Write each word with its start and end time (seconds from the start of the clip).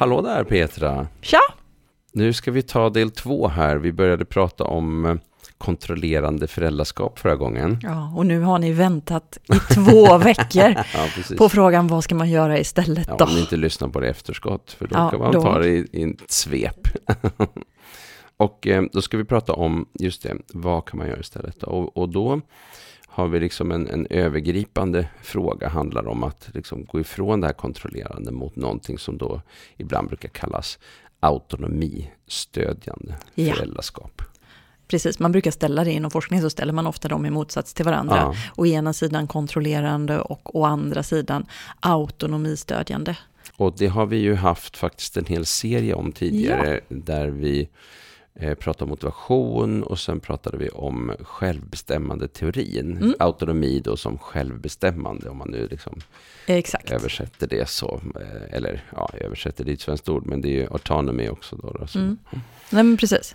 Hallå 0.00 0.20
där 0.22 0.44
Petra! 0.44 1.06
Tja! 1.20 1.38
Nu 2.12 2.32
ska 2.32 2.50
vi 2.50 2.62
ta 2.62 2.90
del 2.90 3.10
två 3.10 3.48
här. 3.48 3.76
Vi 3.76 3.92
började 3.92 4.24
prata 4.24 4.64
om 4.64 5.04
eh, 5.04 5.14
kontrollerande 5.58 6.46
föräldraskap 6.46 7.18
förra 7.18 7.36
gången. 7.36 7.78
Ja, 7.82 8.12
och 8.16 8.26
nu 8.26 8.40
har 8.40 8.58
ni 8.58 8.72
väntat 8.72 9.38
i 9.54 9.74
två 9.74 10.18
veckor 10.18 10.74
Ja, 10.94 11.06
på 11.38 11.48
frågan 11.48 11.88
vad 11.88 12.04
ska 12.04 12.14
man 12.14 12.30
göra 12.30 12.58
istället 12.58 13.08
Ja, 13.08 13.16
då? 13.18 13.24
om 13.24 13.34
ni 13.34 13.40
inte 13.40 13.56
lyssnar 13.56 13.88
på 13.88 14.00
det 14.00 14.08
efterskott, 14.08 14.70
för 14.78 14.86
då 14.86 14.96
Ja, 14.96 15.10
kan 15.10 15.20
man 15.20 15.32
då- 15.32 15.42
ta 15.42 15.58
det 15.58 15.68
i, 15.68 15.86
i 15.92 16.02
ett 16.10 16.30
svep. 16.30 16.88
och 18.36 18.66
eh, 18.66 18.82
då 18.92 19.02
ska 19.02 19.16
vi 19.16 19.24
prata 19.24 19.52
om, 19.52 19.86
just 19.98 20.22
det, 20.22 20.34
vad 20.52 20.84
kan 20.84 20.98
man 20.98 21.08
göra 21.08 21.20
istället? 21.20 21.60
Då? 21.60 21.66
Och, 21.66 21.96
och 21.96 22.08
då 22.08 22.40
har 23.12 23.28
vi 23.28 23.40
liksom 23.40 23.70
en, 23.72 23.88
en 23.88 24.06
övergripande 24.10 25.08
fråga, 25.22 25.68
handlar 25.68 26.08
om 26.08 26.24
att 26.24 26.48
liksom 26.54 26.84
gå 26.84 27.00
ifrån 27.00 27.40
det 27.40 27.46
här 27.46 27.54
kontrollerande 27.54 28.30
mot 28.32 28.56
någonting 28.56 28.98
som 28.98 29.18
då 29.18 29.42
ibland 29.76 30.08
brukar 30.08 30.28
kallas 30.28 30.78
autonomistödjande 31.20 33.14
Ja. 33.34 33.54
föräldraskap. 33.54 34.22
Precis, 34.88 35.18
man 35.18 35.32
brukar 35.32 35.50
ställa 35.50 35.84
det 35.84 35.92
inom 35.92 36.10
forskning, 36.10 36.40
så 36.40 36.50
ställer 36.50 36.72
man 36.72 36.86
ofta 36.86 37.08
dem 37.08 37.26
i 37.26 37.30
motsats 37.30 37.74
till 37.74 37.84
varandra. 37.84 38.16
Ja. 38.16 38.34
Å 38.56 38.66
ena 38.66 38.92
sidan 38.92 39.26
kontrollerande 39.26 40.20
och 40.20 40.56
å 40.56 40.64
andra 40.64 41.02
sidan 41.02 41.46
autonomistödjande. 41.80 43.16
Och 43.56 43.74
det 43.78 43.86
har 43.86 44.06
vi 44.06 44.16
ju 44.16 44.34
haft 44.34 44.76
faktiskt 44.76 45.16
en 45.16 45.24
hel 45.26 45.46
serie 45.46 45.94
om 45.94 46.12
tidigare 46.12 46.80
där 46.88 47.28
vi 47.28 47.68
eh, 48.40 48.54
pratade 48.54 48.84
om 48.84 48.90
motivation 48.90 49.82
och 49.82 49.98
sen 49.98 50.20
pratade 50.20 50.56
vi 50.56 50.68
om 50.68 51.12
självbestämmande 51.20 52.28
teorin. 52.28 52.96
Mm. 52.96 53.14
Autonomi 53.18 53.80
då 53.84 53.96
som 53.96 54.18
självbestämmande 54.18 55.28
om 55.28 55.38
man 55.38 55.50
nu 55.50 55.68
liksom 55.70 56.00
Exakt. 56.46 56.90
översätter 56.90 57.46
det 57.46 57.68
så. 57.68 58.00
Eh, 58.20 58.56
eller 58.56 58.84
ja, 58.96 59.10
översätter 59.20 59.64
det 59.64 59.70
är 59.70 59.74
ett 59.74 59.80
svenskt 59.80 60.08
ord 60.08 60.26
men 60.26 60.40
det 60.40 60.48
är 60.48 60.62
ju 60.62 60.66
autonomy 60.70 61.28
också 61.28 61.56
då. 61.56 61.76
då 61.80 61.86
så. 61.86 61.98
Mm. 61.98 62.18
Nej 62.70 62.84
men 62.84 62.96
precis. 62.96 63.34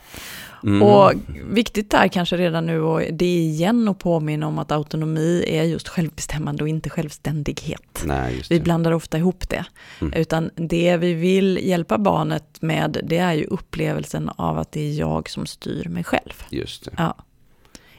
Mm. 0.63 0.81
Och 0.81 1.13
viktigt 1.51 1.91
där 1.91 2.07
kanske 2.07 2.37
redan 2.37 2.65
nu, 2.65 2.81
och 2.81 3.01
det 3.11 3.25
är 3.25 3.39
igen 3.39 3.87
att 3.87 3.99
påminna 3.99 4.47
om 4.47 4.59
att 4.59 4.71
autonomi 4.71 5.43
är 5.47 5.63
just 5.63 5.87
självbestämmande 5.87 6.63
och 6.63 6.69
inte 6.69 6.89
självständighet. 6.89 8.03
Nej, 8.05 8.43
Vi 8.49 8.59
blandar 8.59 8.91
ofta 8.91 9.17
ihop 9.17 9.49
det. 9.49 9.65
Mm. 10.01 10.13
Utan 10.13 10.49
det 10.55 10.97
vi 10.97 11.13
vill 11.13 11.59
hjälpa 11.63 11.97
barnet 11.97 12.61
med, 12.61 12.97
det 13.03 13.17
är 13.17 13.33
ju 13.33 13.45
upplevelsen 13.45 14.29
av 14.29 14.57
att 14.57 14.71
det 14.71 14.89
är 14.89 14.91
jag 14.97 15.29
som 15.29 15.45
styr 15.45 15.85
mig 15.89 16.03
själv. 16.03 16.43
Just 16.49 16.85
det. 16.85 16.91
Ja. 16.97 17.15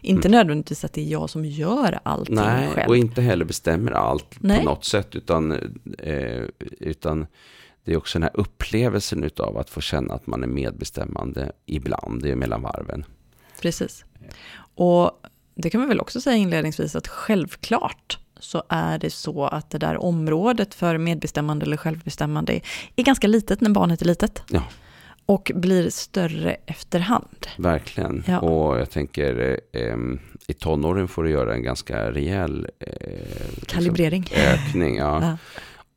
Inte 0.00 0.28
nödvändigtvis 0.28 0.84
att 0.84 0.92
det 0.92 1.00
är 1.00 1.04
jag 1.12 1.30
som 1.30 1.44
gör 1.44 1.98
allting 2.02 2.38
Mm. 2.38 2.60
Nej, 2.60 2.68
själv. 2.74 2.88
och 2.88 2.96
inte 2.96 3.22
heller 3.22 3.44
bestämmer 3.44 3.92
allt 3.92 4.36
Nej. 4.40 4.58
på 4.58 4.64
något 4.64 4.84
sätt. 4.84 5.14
Utan, 5.16 5.52
eh, 5.98 6.42
utan 6.80 7.26
det 7.84 7.92
är 7.92 7.96
också 7.96 8.18
den 8.18 8.22
här 8.22 8.40
upplevelsen 8.40 9.24
utav 9.24 9.58
att 9.58 9.70
få 9.70 9.80
känna 9.80 10.14
att 10.14 10.26
man 10.26 10.42
är 10.42 10.46
medbestämmande 10.46 11.52
ibland, 11.66 12.22
det 12.22 12.30
är 12.30 12.36
mellan 12.36 12.62
varven. 12.62 13.04
Precis. 13.60 14.04
Och 14.74 15.10
det 15.54 15.70
kan 15.70 15.80
man 15.80 15.88
väl 15.88 16.00
också 16.00 16.20
säga 16.20 16.36
inledningsvis 16.36 16.96
att 16.96 17.08
självklart 17.08 18.18
så 18.40 18.62
är 18.68 18.98
det 18.98 19.10
så 19.10 19.44
att 19.46 19.70
det 19.70 19.78
där 19.78 19.96
området 19.96 20.74
för 20.74 20.98
medbestämmande 20.98 21.66
eller 21.66 21.76
självbestämmande 21.76 22.52
är, 22.52 22.62
är 22.96 23.02
ganska 23.02 23.26
litet 23.26 23.60
när 23.60 23.70
barnet 23.70 24.02
är 24.02 24.06
litet. 24.06 24.42
Ja. 24.48 24.62
Och 25.26 25.52
blir 25.54 25.90
större 25.90 26.56
efterhand. 26.66 27.46
Verkligen. 27.58 28.24
Ja. 28.26 28.40
Och 28.40 28.78
jag 28.78 28.90
tänker, 28.90 29.60
eh, 29.72 29.96
i 30.46 30.54
tonåren 30.54 31.08
får 31.08 31.22
du 31.24 31.30
göra 31.30 31.54
en 31.54 31.62
ganska 31.62 32.12
rejäl 32.12 32.68
eh, 32.78 32.88
liksom 33.54 33.66
Kalibrering. 33.66 34.28
ökning. 34.34 34.96
Ja. 34.96 35.20
Ja. 35.22 35.36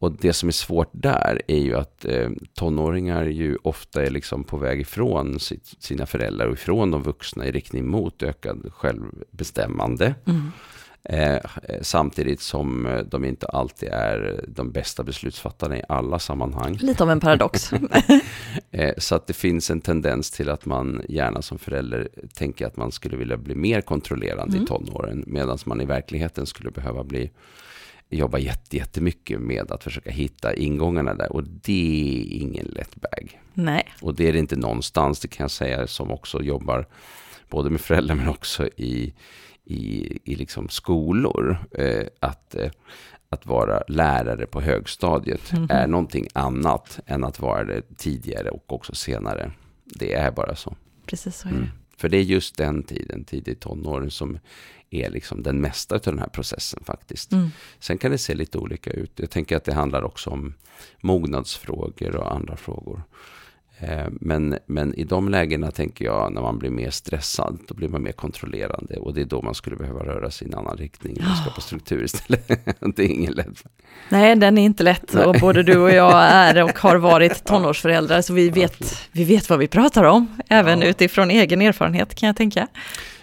Och 0.02 0.12
det 0.12 0.34
som 0.34 0.50
är 0.50 0.54
svårt 0.54 0.90
där 0.92 1.42
är 1.48 1.58
ju 1.58 1.76
att 1.76 2.06
eh, 2.06 2.30
tonåringar 2.54 3.26
ju 3.26 3.58
ofta 3.64 4.06
är 4.06 4.10
liksom 4.10 4.44
på 4.44 4.58
väg 4.58 4.82
ifrån 4.82 5.40
sitt, 5.40 5.74
sina 5.80 6.06
föräldrar 6.06 6.48
och 6.48 6.54
ifrån 6.54 6.92
de 6.92 7.04
vuxna 7.04 7.46
i 7.46 7.52
riktning 7.52 7.88
mot 7.88 8.24
ökad 8.24 8.72
självbestämmande. 8.74 10.16
Mm. 10.26 10.52
Eh, 11.12 11.40
samtidigt 11.82 12.42
som 12.42 12.86
eh, 12.86 13.00
de 13.00 13.26
inte 13.26 13.48
alltid 13.48 13.90
är 13.90 14.46
de 14.48 14.72
bästa 14.72 15.04
beslutsfattarna 15.04 15.78
i 15.78 15.82
alla 15.90 16.20
sammanhang. 16.20 16.78
Lite 16.82 17.04
av 17.04 17.12
en 17.12 17.20
paradox. 17.20 17.72
Eh, 18.72 18.94
så 18.98 19.16
att 19.16 19.28
det 19.28 19.34
finns 19.34 19.70
en 19.70 19.82
tendens 19.82 20.32
till 20.32 20.50
att 20.50 20.66
man 20.66 21.02
gärna 21.10 21.42
som 21.42 21.58
förälder 21.60 22.10
tänker 22.34 22.66
att 22.68 22.78
man 22.78 22.92
skulle 22.92 23.18
vilja 23.18 23.38
bli 23.38 23.56
mer 23.56 23.82
kontrollerande 23.82 24.54
Mm. 24.58 24.64
i 24.64 24.68
tonåren. 24.68 25.24
Medan 25.28 25.58
man 25.66 25.82
i 25.82 25.86
verkligheten 25.86 26.46
skulle 26.46 26.72
behöva 26.72 27.04
bli 27.04 27.32
jobba 28.10 28.38
jätte, 28.38 28.78
jättemycket 28.78 29.40
med 29.42 29.72
att 29.72 29.84
försöka 29.84 30.10
hitta 30.12 30.54
ingångarna 30.54 31.14
där. 31.14 31.32
Och 31.32 31.44
det 31.44 32.32
är 32.32 32.42
ingen 32.42 32.66
lätt 32.66 32.96
väg. 33.02 33.40
Nej, 33.54 33.84
Och 34.02 34.16
det 34.16 34.28
är 34.28 34.34
det 34.34 34.40
inte 34.40 34.56
någonstans, 34.56 35.20
det 35.20 35.28
kan 35.28 35.44
jag 35.44 35.52
säga, 35.52 35.88
som 35.88 36.12
också 36.12 36.42
jobbar 36.42 36.88
både 37.50 37.70
med 37.70 37.82
föräldrar 37.82 38.16
men 38.16 38.28
också 38.30 38.68
i, 38.68 39.14
i, 39.70 40.20
i 40.24 40.36
liksom 40.36 40.70
skolor. 40.70 41.58
Eh, 41.72 42.08
att, 42.20 42.56
eh, 42.56 42.72
att 43.30 43.46
vara 43.46 43.84
lärare 43.88 44.46
på 44.46 44.62
högstadiet 44.62 45.52
Mhm. 45.54 45.68
är 45.70 45.88
någonting 45.88 46.28
annat 46.34 47.00
än 47.06 47.24
att 47.24 47.40
vara 47.40 47.64
det 47.64 47.82
tidigare 47.98 48.50
och 48.50 48.74
också 48.74 48.96
senare. 48.96 49.52
Det 49.86 50.14
är 50.14 50.32
bara 50.32 50.56
så. 50.56 50.76
precis 51.06 51.38
så 51.38 51.48
är 51.48 51.52
det. 51.52 51.58
Mm. 51.58 51.70
För 51.98 52.10
det 52.10 52.18
är 52.18 52.22
just 52.22 52.58
den 52.58 52.84
tiden, 52.84 53.24
tidigt 53.24 53.60
tonåren, 53.60 54.12
som 54.12 54.40
är 54.90 55.10
liksom 55.10 55.44
den 55.44 55.62
mesta 55.62 55.96
av 55.96 56.02
den 56.02 56.20
här 56.20 56.28
processen 56.28 56.84
faktiskt. 56.86 57.32
Mm. 57.32 57.50
Sen 57.80 57.98
kan 57.98 58.12
det 58.12 58.18
se 58.18 58.34
lite 58.36 58.58
olika 58.58 58.92
ut. 58.92 59.12
Jag 59.16 59.30
tänker 59.30 59.58
att 59.58 59.64
det 59.64 59.74
handlar 59.74 60.04
också 60.04 60.30
om 60.30 60.54
mognadsfrågor 61.02 62.16
och 62.16 62.34
andra 62.34 62.56
frågor. 62.58 63.02
Eh, 63.82 64.06
Men, 64.12 64.58
men 64.66 64.96
i 64.96 65.04
de 65.04 65.30
lägena 65.30 65.72
tänker 65.72 66.06
jag 66.06 66.34
när 66.34 66.42
man 66.42 66.60
blir 66.60 66.70
mer 66.70 66.90
stressad, 66.90 67.60
då 67.68 67.74
blir 67.76 67.90
man 67.90 68.04
mer 68.04 68.12
kontrollerande. 68.12 68.98
Och 68.98 69.14
det 69.14 69.22
är 69.22 69.26
då 69.26 69.42
man 69.42 69.56
skulle 69.56 69.76
behöva 69.76 70.06
röra 70.06 70.32
sig 70.32 70.48
i 70.48 70.52
en 70.52 70.58
annan 70.60 70.78
riktning 70.78 71.18
och 71.32 71.38
skapa 71.42 71.62
struktur 71.62 72.04
istället. 72.04 72.48
det 72.96 73.04
är 73.04 73.08
ingen 73.08 73.34
lätt. 73.34 73.64
Nej, 74.10 74.36
den 74.36 74.58
är 74.58 74.62
inte 74.66 74.84
lätt. 74.84 75.14
Och 75.16 75.36
både 75.42 75.64
du 75.64 75.78
och 75.78 75.92
jag 75.92 76.24
är 76.24 76.64
och 76.64 76.80
har 76.80 76.96
varit 76.96 77.44
tonårsföräldrar, 77.46 78.22
så 78.22 78.34
vi 78.34 78.50
vet, 78.50 78.98
vi 79.12 79.24
vet 79.24 79.50
vad 79.50 79.60
vi 79.60 79.68
pratar 79.68 80.04
om. 80.04 80.28
Även 80.50 80.82
Ja. 80.82 80.88
utifrån 80.88 81.32
egen 81.32 81.62
erfarenhet 81.62 82.16
kan 82.16 82.28
jag 82.28 82.36
tänka. 82.36 82.68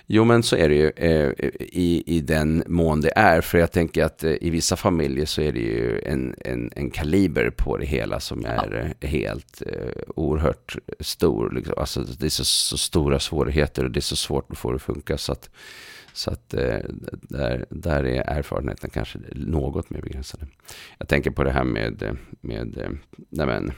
Jo, 0.09 0.25
men 0.25 0.43
så 0.43 0.57
är 0.57 0.69
det 0.69 0.75
ju 0.75 0.91
eh, 0.97 1.33
i, 1.59 2.03
i 2.07 2.21
den 2.21 2.63
mån 2.67 3.01
det 3.01 3.13
är. 3.17 3.41
För 3.41 3.59
jag 3.59 3.73
tänker 3.73 4.05
att 4.05 4.25
eh, 4.25 4.35
i 4.41 4.51
vissa 4.51 4.77
familjer 4.77 5.27
så 5.27 5.43
är 5.43 5.53
det 5.53 5.61
ju 5.61 6.01
en, 6.05 6.35
en, 6.39 6.71
en 6.77 6.91
kaliber 6.91 7.51
på 7.51 7.77
det 7.77 7.87
hela 7.87 8.21
som 8.21 8.45
är 8.45 8.95
eh, 9.01 9.09
helt 9.09 9.63
eh, 9.67 10.03
oerhört 10.17 10.77
stor. 11.01 11.51
Liksom. 11.51 11.75
Alltså, 11.77 12.01
det 12.01 12.27
är 12.27 12.31
så, 12.31 12.45
så 12.45 12.79
stora 12.79 13.21
svårigheter 13.21 13.85
och 13.85 13.91
det 13.91 13.99
är 13.99 14.01
så 14.01 14.17
svårt 14.17 14.51
att 14.51 14.59
få 14.59 14.71
det 14.71 14.77
att 14.77 14.83
funka. 14.83 15.19
Så 15.19 15.33
att, 15.33 15.51
så 16.13 16.31
att 16.31 16.55
eh, 16.55 16.79
där, 17.23 17.67
där 17.71 18.05
är 18.05 18.39
erfarenheten 18.39 18.91
kanske 18.91 19.19
något 19.35 19.91
mer 19.91 20.01
begränsade. 20.01 20.47
Jag 20.99 21.09
tänker 21.09 21.31
på 21.31 21.45
det 21.45 21.53
här 21.53 21.65
med, 21.65 22.17
med 22.41 22.79
eh, 22.79 22.91
nej 23.29 23.47
men, 23.47 23.73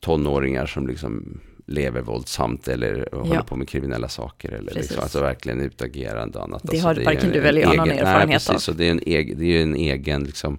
tonåringar 0.00 0.66
som 0.66 0.86
liksom 0.86 1.40
lever 1.70 2.00
våldsamt 2.00 2.68
eller 2.68 3.08
håller 3.12 3.34
Ja. 3.34 3.42
på 3.42 3.56
med 3.56 3.68
kriminella 3.68 4.08
saker. 4.08 4.48
Eller 4.52 4.72
Precis. 4.72 4.82
liksom, 4.82 5.02
alltså 5.02 5.20
verkligen 5.20 5.60
utagerande 5.60 6.38
och 6.38 6.44
annat. 6.44 6.62
Det 6.62 6.68
alltså, 6.70 6.86
har 6.86 6.94
ju 6.94 7.04
varken 7.04 7.26
en- 7.26 7.32
du 7.32 7.48
eller 7.48 7.60
jag 7.60 7.76
någon 7.76 7.90
erfarenhet 7.90 8.28
nej, 8.28 8.34
precis, 8.36 8.50
av. 8.50 8.58
Så 8.58 8.72
det 8.72 8.86
är 8.86 8.90
en 8.90 9.00
egen, 9.06 9.38
det 9.38 9.44
är 9.58 9.62
en 9.62 9.74
egen 9.76 10.24
liksom, 10.24 10.58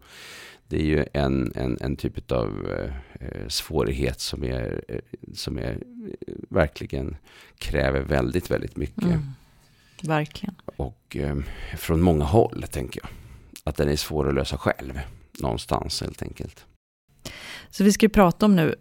det 0.67 0.75
är 0.77 0.83
ju 0.85 1.05
en, 1.13 1.51
en, 1.55 1.77
en 1.81 1.95
typ 1.95 2.31
av 2.31 2.67
eh, 3.19 3.47
svårighet 3.47 4.19
som 4.19 4.43
är, 4.43 4.81
eh, 4.87 4.99
som 5.33 5.57
är 5.57 5.71
eh, 5.71 6.33
verkligen 6.49 7.17
kräver 7.57 8.01
väldigt, 8.01 8.51
väldigt 8.51 8.75
mycket. 8.77 9.03
Mm. 9.03 9.25
Verkligen. 10.03 10.55
Och 10.75 11.17
eh, 11.17 11.35
från 11.77 12.01
många 12.01 12.23
håll, 12.23 12.65
tänker 12.71 13.01
jag. 13.03 13.09
Att 13.63 13.75
den 13.75 13.89
är 13.89 13.95
svår 13.95 14.29
att 14.29 14.35
lösa 14.35 14.57
själv. 14.57 14.99
Någonstans, 15.39 16.01
helt 16.01 16.21
enkelt. 16.21 16.65
Så 17.69 17.83
vi 17.83 17.91
ska 17.91 18.05
ju 18.05 18.09
prata 18.09 18.45
om 18.45 18.55
nu 18.55 18.75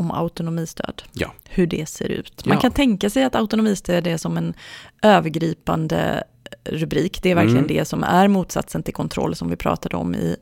om 0.00 0.10
autonomistöd. 0.10 1.02
Ja. 1.12 1.32
Hur 1.48 1.66
det 1.66 1.88
ser 1.88 2.08
ut. 2.08 2.46
Man 2.46 2.54
Ja. 2.56 2.60
kan 2.60 2.72
tänka 2.72 3.10
sig 3.10 3.24
att 3.24 3.34
autonomistöd 3.34 4.06
är 4.06 4.16
som 4.16 4.36
en 4.36 4.54
övergripande 5.02 6.24
rubrik. 6.64 7.22
Det 7.22 7.30
är 7.30 7.34
verkligen 7.34 7.56
Mm. 7.64 7.68
det 7.76 7.84
som 7.84 8.04
är 8.04 8.28
motsatsen 8.28 8.82
till 8.82 8.94
kontroll 8.94 9.34
som 9.34 9.50
vi 9.50 9.56
pratade 9.56 9.96
om 9.96 10.14
i 10.14 10.36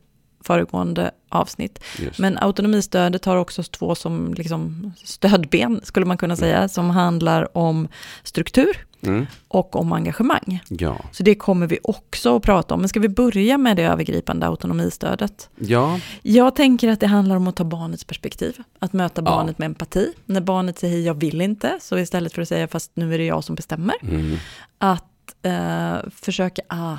föregående 0.47 1.11
avsnitt. 1.29 1.79
Just. 1.99 2.19
Men 2.19 2.39
autonomistödet 2.39 3.25
har 3.25 3.37
också 3.37 3.63
två 3.63 3.95
som 3.95 4.35
liksom 4.35 4.93
stödben, 5.05 5.81
skulle 5.85 6.07
man 6.07 6.19
kunna 6.19 6.37
säga, 6.37 6.69
som 6.69 6.91
handlar 6.91 7.57
om 7.59 7.89
struktur 8.23 8.87
Mm. 9.01 9.27
och 9.49 9.77
om 9.77 9.93
engagemang. 9.93 10.61
Ja. 10.69 10.97
Så 11.13 11.23
det 11.23 11.35
kommer 11.35 11.67
vi 11.67 11.79
också 11.83 12.37
att 12.37 12.43
prata 12.43 12.75
om. 12.75 12.81
Men 12.81 12.89
ska 12.89 13.01
vi 13.01 13.09
börja 13.09 13.59
med 13.59 13.77
det 13.77 13.83
övergripande 13.83 14.47
autonomistödet? 14.47 15.49
Ja. 15.57 16.01
Jag 16.23 16.57
tänker 16.57 16.89
att 16.89 17.01
det 17.01 17.07
handlar 17.07 17.37
om 17.37 17.49
att 17.49 17.57
ta 17.57 17.65
barnets 17.65 18.05
perspektiv. 18.05 18.57
Att 18.79 18.93
möta 18.93 19.21
Ja. 19.21 19.25
barnet 19.25 19.59
med 19.59 19.67
empati. 19.67 20.13
När 20.27 20.41
barnet 20.41 20.79
säger 20.79 21.07
jag 21.07 21.15
vill 21.15 21.41
inte, 21.41 21.79
så 21.81 21.99
istället 21.99 22.33
för 22.33 22.43
att 22.43 22.49
säga 22.49 22.69
fast 22.69 22.91
nu 22.95 23.15
är 23.15 23.19
det 23.19 23.25
jag 23.25 23.45
som 23.45 23.55
bestämmer. 23.55 23.95
Mm. 24.03 24.37
Att 24.79 25.35
eh, 25.43 26.11
försöka 26.15 26.63
ah, 26.69 26.97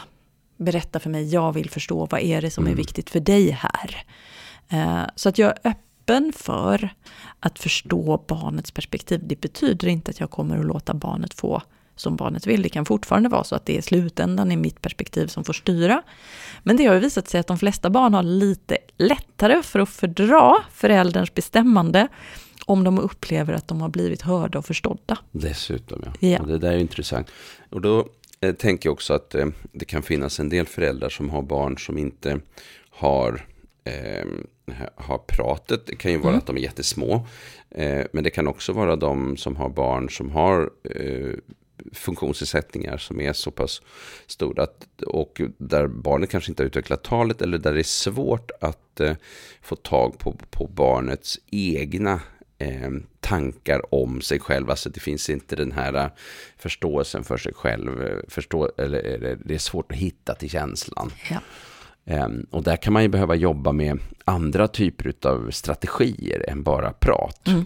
berätta 0.57 0.99
för 0.99 1.09
mig, 1.09 1.29
jag 1.33 1.53
vill 1.53 1.69
förstå, 1.69 2.05
vad 2.05 2.21
är 2.21 2.41
det 2.41 2.51
som 2.51 2.63
är 2.63 2.67
Mm. 2.67 2.77
viktigt 2.77 3.09
för 3.09 3.19
dig 3.19 3.49
här? 3.51 4.03
Eh, 4.69 5.09
så 5.15 5.29
att 5.29 5.37
jag 5.37 5.53
öppen 5.63 6.33
för 6.35 6.89
att 7.39 7.59
förstå 7.59 8.23
barnets 8.27 8.71
perspektiv. 8.71 9.21
Det 9.23 9.41
betyder 9.41 9.87
inte 9.87 10.11
att 10.11 10.19
jag 10.19 10.31
kommer 10.31 10.59
att 10.59 10.65
låta 10.65 10.93
barnet 10.93 11.33
få 11.33 11.61
som 11.95 12.15
barnet 12.15 12.47
vill. 12.47 12.61
Det 12.61 12.69
kan 12.69 12.85
fortfarande 12.85 13.29
vara 13.29 13.43
så 13.43 13.55
att 13.55 13.65
det 13.65 13.77
är 13.77 13.81
slutändan 13.81 14.51
i 14.51 14.57
mitt 14.57 14.81
perspektiv 14.81 15.27
som 15.27 15.43
får 15.43 15.53
styra. 15.53 16.01
Men 16.63 16.77
det 16.77 16.85
har 16.85 16.93
ju 16.93 16.99
visat 16.99 17.27
sig 17.27 17.39
att 17.39 17.47
de 17.47 17.57
flesta 17.57 17.89
barn 17.89 18.13
har 18.13 18.23
lite 18.23 18.77
lättare 18.97 19.63
för 19.63 19.79
att 19.79 19.89
fördra 19.89 20.55
förälderns 20.73 21.33
bestämmande 21.33 22.07
om 22.65 22.83
de 22.83 22.99
upplever 22.99 23.53
att 23.53 23.67
de 23.67 23.81
har 23.81 23.89
blivit 23.89 24.21
hörda 24.21 24.59
och 24.59 24.65
förstådda. 24.65 25.17
Dessutom, 25.31 26.01
ja. 26.05 26.27
ja. 26.27 26.43
Det 26.43 26.57
där 26.57 26.71
är 26.71 26.77
intressant. 26.77 27.27
Och 27.69 27.81
då 27.81 28.07
eh, 28.41 28.55
tänker 28.55 28.89
jag 28.89 28.93
också 28.93 29.13
att 29.13 29.35
eh, 29.35 29.47
det 29.71 29.85
kan 29.85 30.03
finnas 30.03 30.39
en 30.39 30.49
del 30.49 30.65
föräldrar 30.65 31.09
som 31.09 31.29
har 31.29 31.41
barn 31.41 31.77
som 31.77 31.97
inte 31.97 32.39
har 32.89 33.45
eh, 33.83 34.25
har 34.95 35.17
pratet. 35.17 35.85
Det 35.85 35.95
kan 35.95 36.11
ju 36.11 36.17
vara 36.17 36.29
mm. 36.29 36.37
att 36.37 36.47
de 36.47 36.57
är 36.57 36.61
jättesmå. 36.61 37.27
Eh, 37.69 38.05
men 38.11 38.23
det 38.23 38.29
kan 38.29 38.47
också 38.47 38.73
vara 38.73 38.95
de 38.95 39.37
som 39.37 39.55
har 39.55 39.69
barn 39.69 40.09
som 40.09 40.31
har 40.31 40.69
eh, 40.83 41.33
funktionsnedsättningar 41.93 42.97
som 42.97 43.21
är 43.21 43.33
så 43.33 43.51
pass 43.51 43.81
stora. 44.27 44.63
Att, 44.63 45.03
och 45.07 45.41
där 45.57 45.87
barnet 45.87 46.29
kanske 46.29 46.51
inte 46.51 46.63
har 46.63 46.67
utvecklat 46.67 47.03
talet 47.03 47.41
eller 47.41 47.57
där 47.57 47.73
det 47.73 47.81
är 47.81 47.83
svårt 47.83 48.51
att 48.61 49.01
få 49.61 49.75
tag 49.75 50.17
på, 50.17 50.35
på 50.49 50.67
barnets 50.67 51.39
egna 51.51 52.19
eh, 52.57 52.91
tankar 53.19 53.93
om 53.93 54.21
sig 54.21 54.39
själv. 54.39 54.69
Alltså 54.69 54.89
det 54.89 54.99
finns 54.99 55.29
inte 55.29 55.55
den 55.55 55.71
här 55.71 55.93
eh, 55.93 56.07
förståelsen 56.57 57.23
för 57.23 57.37
sig 57.37 57.53
själv. 57.53 58.01
Eh, 58.03 58.17
förstå, 58.27 58.71
eller, 58.77 59.37
det 59.45 59.55
är 59.55 59.59
svårt 59.59 59.91
att 59.91 59.97
hitta 59.97 60.35
till 60.35 60.49
känslan. 60.49 61.11
Ja. 61.29 61.39
Um, 62.25 62.47
och 62.51 62.63
där 62.63 62.75
kan 62.75 62.93
man 62.93 63.03
ju 63.03 63.09
behöva 63.09 63.35
jobba 63.35 63.71
med 63.71 63.99
andra 64.25 64.67
typer 64.67 65.13
av 65.29 65.51
strategier 65.51 66.49
än 66.49 66.63
bara 66.63 66.93
prat. 66.93 67.47
Mm. 67.47 67.65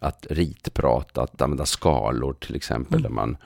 Att 0.00 0.26
ritprata, 0.30 1.22
att 1.22 1.42
använda 1.42 1.66
skalor 1.66 2.32
till 2.32 2.56
exempel. 2.56 2.98
Mm. 2.98 3.02
Där 3.02 3.10
man, 3.10 3.36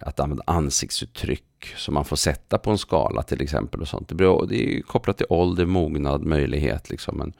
att 0.00 0.20
använda 0.20 0.44
ansiktsuttryck 0.46 1.74
som 1.76 1.94
man 1.94 2.04
får 2.04 2.16
sätta 2.16 2.58
på 2.58 2.70
en 2.70 2.78
skala 2.78 3.22
till 3.22 3.42
exempel. 3.42 3.80
och 3.80 3.88
sånt. 3.88 4.12
Det 4.18 4.24
är 4.24 4.82
kopplat 4.82 5.16
till 5.16 5.26
ålder, 5.28 5.66
mognad, 5.66 6.24
möjlighet. 6.24 6.90
Liksom. 6.90 7.16
Men 7.16 7.32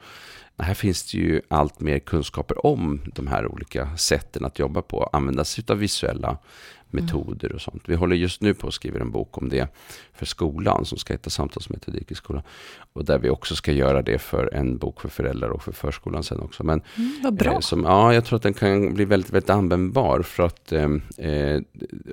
här 0.57 0.73
finns 0.73 1.11
det 1.11 1.17
ju 1.17 1.41
allt 1.47 1.79
mer 1.79 1.99
kunskaper 1.99 2.65
om 2.65 3.01
de 3.15 3.27
här 3.27 3.47
olika 3.47 3.97
sätten 3.97 4.45
att 4.45 4.59
jobba 4.59 4.81
på. 4.81 5.09
Använda 5.13 5.45
sig 5.45 5.63
av 5.67 5.77
visuella 5.77 6.37
metoder 6.89 7.51
och 7.51 7.61
sånt. 7.61 7.83
Vi 7.85 7.95
håller 7.95 8.15
just 8.15 8.41
nu 8.41 8.53
på 8.53 8.67
att 8.67 8.73
skriva 8.73 8.99
en 8.99 9.11
bok 9.11 9.37
om 9.37 9.49
det 9.49 9.67
för 10.13 10.25
skolan 10.25 10.85
som 10.85 10.97
ska 10.97 11.13
heta 11.13 11.29
Samtalsmetodik 11.29 12.11
i 12.11 12.15
skolan. 12.15 12.43
Och 12.93 13.05
där 13.05 13.19
vi 13.19 13.29
också 13.29 13.55
ska 13.55 13.71
göra 13.71 14.01
det 14.01 14.19
för 14.19 14.53
en 14.53 14.77
bok 14.77 15.01
för 15.01 15.09
föräldrar 15.09 15.49
och 15.49 15.63
för 15.63 15.71
förskolan 15.71 16.23
sen 16.23 16.39
också. 16.39 16.63
Men, 16.63 16.81
mm, 16.95 17.19
vad 17.23 17.33
bra. 17.33 17.53
Eh, 17.53 17.59
som, 17.59 17.83
ja, 17.83 18.13
jag 18.13 18.25
tror 18.25 18.37
att 18.37 18.43
den 18.43 18.53
kan 18.53 18.93
bli 18.93 19.05
väldigt, 19.05 19.31
väldigt 19.31 19.49
användbar. 19.49 20.21
För 20.21 20.43
att, 20.43 20.71
eh, 20.71 20.89
eh 21.17 21.61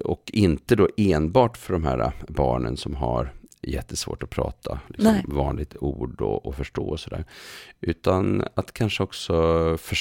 och 0.05 0.31
inte 0.33 0.77
då 0.77 0.89
enbart 0.97 1.57
för 1.57 1.73
de 1.73 1.85
här 1.85 2.13
barnen 2.29 2.77
som 2.77 2.95
har 2.95 3.33
jättesvårt 3.67 4.23
att 4.23 4.31
prata 4.31 4.81
liksom 4.89 5.21
vanligt 5.25 5.77
ord 5.81 6.21
och, 6.21 6.47
och 6.47 6.55
förstå 6.55 6.85
och 6.85 7.01
sådär. 7.01 7.25
Utan 7.81 8.45
att 8.55 8.73
kanske 8.73 9.03
också 9.03 9.33
för, 9.79 9.97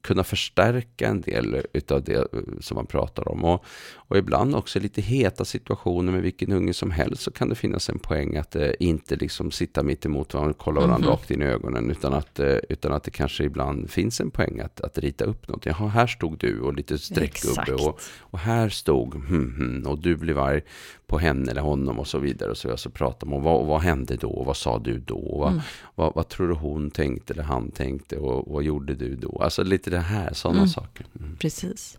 kunna 0.00 0.24
förstärka 0.24 1.08
en 1.08 1.20
del 1.20 1.62
utav 1.72 2.04
det 2.04 2.14
eh, 2.14 2.40
som 2.60 2.74
man 2.74 2.86
pratar 2.86 3.28
om. 3.28 3.44
Och, 3.44 3.64
och 3.94 4.16
ibland 4.16 4.54
också 4.54 4.80
lite 4.80 5.02
heta 5.02 5.44
situationer 5.44 6.12
med 6.12 6.22
vilken 6.22 6.52
unge 6.52 6.74
som 6.74 6.90
helst 6.90 7.22
så 7.22 7.30
kan 7.30 7.48
det 7.48 7.54
finnas 7.54 7.88
en 7.88 7.98
poäng 7.98 8.36
att 8.36 8.56
eh, 8.56 8.70
inte 8.80 9.16
liksom 9.16 9.50
sitta 9.50 9.82
mitt 9.82 10.06
emot 10.06 10.34
varandra 10.34 10.50
och 10.50 10.58
kolla 10.58 10.80
varandra 10.80 11.08
-hmm. 11.08 11.12
rakt 11.12 11.30
in 11.30 11.42
i 11.42 11.44
ögonen. 11.44 11.90
Utan 11.90 12.14
att, 12.14 12.38
eh, 12.38 12.56
utan 12.68 12.92
att 12.92 13.04
det 13.04 13.10
kanske 13.10 13.44
ibland 13.44 13.90
finns 13.90 14.20
en 14.20 14.30
poäng 14.30 14.60
att, 14.60 14.80
att 14.80 14.98
rita 14.98 15.24
upp 15.24 15.48
något. 15.48 15.66
Jaha, 15.66 15.88
här 15.88 16.06
stod 16.06 16.38
du 16.38 16.60
och 16.60 16.74
lite 16.74 16.98
streckgubbe. 16.98 17.74
Och, 17.74 18.00
och 18.18 18.38
här 18.38 18.68
stod 18.68 19.14
hmm, 19.14 19.54
hmm, 19.56 19.86
och 19.86 19.98
du 19.98 20.16
blev 20.16 20.38
arg 20.38 20.62
på 21.06 21.18
henne 21.18 21.50
eller 21.50 21.60
honom 21.60 21.98
och 21.98 22.06
så 22.06 22.18
vidare. 22.18 22.50
Och 22.50 22.56
så, 22.56 22.72
och 22.72 22.80
så 22.80 22.90
pratar 22.90 23.26
man 23.26 23.36
om 23.36 23.42
vad, 23.42 23.66
vad 23.66 23.80
hände 23.80 24.16
då? 24.16 24.42
Vad 24.46 24.56
sa 24.56 24.78
du 24.78 24.98
då? 24.98 25.38
Vad, 25.38 25.52
mm. 25.52 25.62
vad, 25.94 26.14
vad, 26.14 26.28
tror 26.28 26.48
du 26.48 26.54
hon 26.54 26.90
tänkte 26.90 27.32
eller 27.32 27.42
han 27.42 27.70
tänkte? 27.70 28.16
Och 28.16 28.52
vad 28.52 28.62
gjorde 28.62 28.94
du 28.94 29.16
då? 29.16 29.40
Alltså 29.42 29.62
lite 29.62 29.90
det 29.90 29.98
här, 29.98 30.32
sådana 30.32 30.58
mm. 30.58 30.68
saker. 30.68 31.06
Mm. 31.20 31.36
Precis. 31.36 31.98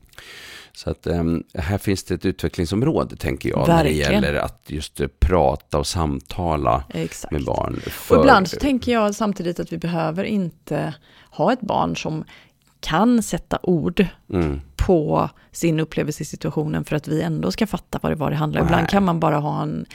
Så 0.74 0.90
att 0.90 1.08
um, 1.08 1.44
här 1.54 1.78
finns 1.78 2.04
det 2.04 2.14
ett 2.16 2.26
utvecklingsområde 2.26 3.16
tänker 3.16 3.50
jag. 3.50 3.68
Verkligen. 3.68 4.12
När 4.12 4.22
det 4.22 4.28
gäller 4.28 4.40
att 4.40 4.64
just 4.68 5.02
uh, 5.02 5.08
prata 5.20 5.80
och 5.80 5.88
samtala 5.88 6.84
Exakt. 6.90 7.32
med 7.32 7.46
barn. 7.46 7.80
För... 7.82 8.16
Och 8.16 8.22
ibland 8.22 8.48
så 8.48 8.58
tänker 8.58 8.92
jag 8.92 9.16
samtidigt 9.16 9.60
att 9.60 9.74
vi 9.74 9.78
behöver 9.78 10.24
inte 10.24 10.94
ha 11.30 11.54
ett 11.54 11.62
barn 11.62 11.96
som 11.96 12.24
kan 12.80 13.24
sätta 13.24 13.60
ord 13.64 14.06
mm. 14.34 14.62
På 14.88 15.30
sin 15.52 15.80
upplevelse 15.80 16.24
i 16.24 16.26
situationen 16.26 16.86
för 16.86 16.96
att 16.96 17.08
vi 17.08 17.22
ändå 17.22 17.52
ska 17.52 17.68
fatta 17.68 18.00
vad 18.02 18.12
det 18.12 18.16
var 18.16 18.30
det 18.30 18.36
handlar 18.36 18.62
om. 18.62 18.68
Ibland 18.68 18.90
kan 18.90 19.04
man 19.04 19.20
bara 19.20 19.38
ha 19.38 19.62
en 19.62 19.86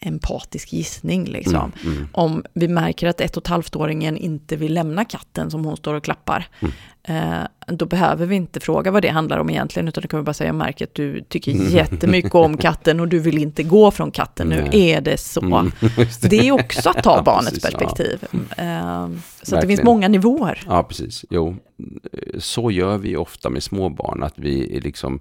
empatisk 0.00 0.72
gissning. 0.72 1.24
Liksom. 1.24 1.72
Mm, 1.82 1.96
mm. 1.96 2.08
Om 2.12 2.44
vi 2.52 2.68
märker 2.68 3.08
att 3.08 3.20
ett 3.20 3.36
och 3.36 3.42
ett 3.42 3.48
halvt-åringen 3.48 4.16
inte 4.16 4.56
vill 4.56 4.74
lämna 4.74 5.04
katten 5.04 5.50
som 5.50 5.64
hon 5.64 5.76
står 5.76 5.94
och 5.94 6.04
klappar. 6.04 6.48
Mm. 6.60 6.72
Eh, 7.04 7.46
då 7.66 7.86
behöver 7.86 8.26
vi 8.26 8.36
inte 8.36 8.60
fråga 8.60 8.90
vad 8.90 9.02
det 9.02 9.08
handlar 9.08 9.38
om 9.38 9.50
egentligen, 9.50 9.88
utan 9.88 10.02
då 10.02 10.08
kan 10.08 10.20
vi 10.20 10.24
bara 10.24 10.34
säga, 10.34 10.48
jag 10.48 10.54
märker 10.54 10.84
att 10.84 10.94
du 10.94 11.24
tycker 11.28 11.52
mm. 11.52 11.68
jättemycket 11.68 12.34
om 12.34 12.56
katten 12.56 13.00
och 13.00 13.08
du 13.08 13.18
vill 13.18 13.38
inte 13.38 13.62
gå 13.62 13.90
från 13.90 14.10
katten, 14.10 14.48
nu 14.48 14.68
är 14.72 15.00
det 15.00 15.20
så. 15.20 15.44
Mm, 15.44 15.72
det. 15.80 16.28
det. 16.28 16.48
är 16.48 16.52
också 16.52 16.90
att 16.90 17.02
ta 17.02 17.22
barnets 17.22 17.50
precis, 17.50 17.62
perspektiv. 17.62 18.24
Ja. 18.56 18.62
Eh, 18.64 19.08
så 19.42 19.56
det 19.56 19.66
finns 19.66 19.82
många 19.82 20.08
nivåer. 20.08 20.62
Ja, 20.66 20.82
precis. 20.82 21.24
Jo, 21.30 21.56
så 22.38 22.70
gör 22.70 22.98
vi 22.98 23.16
ofta 23.16 23.50
med 23.50 23.62
små 23.62 23.88
barn, 23.88 24.22
att 24.22 24.38
vi 24.38 24.80
liksom 24.80 25.20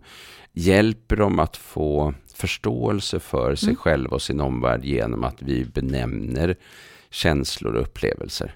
hjälper 0.54 1.16
dem 1.16 1.40
att 1.40 1.58
få 1.58 2.13
förståelse 2.34 3.19
för 3.19 3.56
sig 3.56 3.69
mm. 3.69 3.75
själv 3.75 4.10
och 4.10 4.22
sin 4.22 4.42
omvärld 4.42 4.86
genom 4.86 5.24
att 5.24 5.42
vi 5.42 5.66
benämner 5.66 6.56
känslor 7.10 7.75
och 7.75 7.81
upplevelser. 7.81 8.56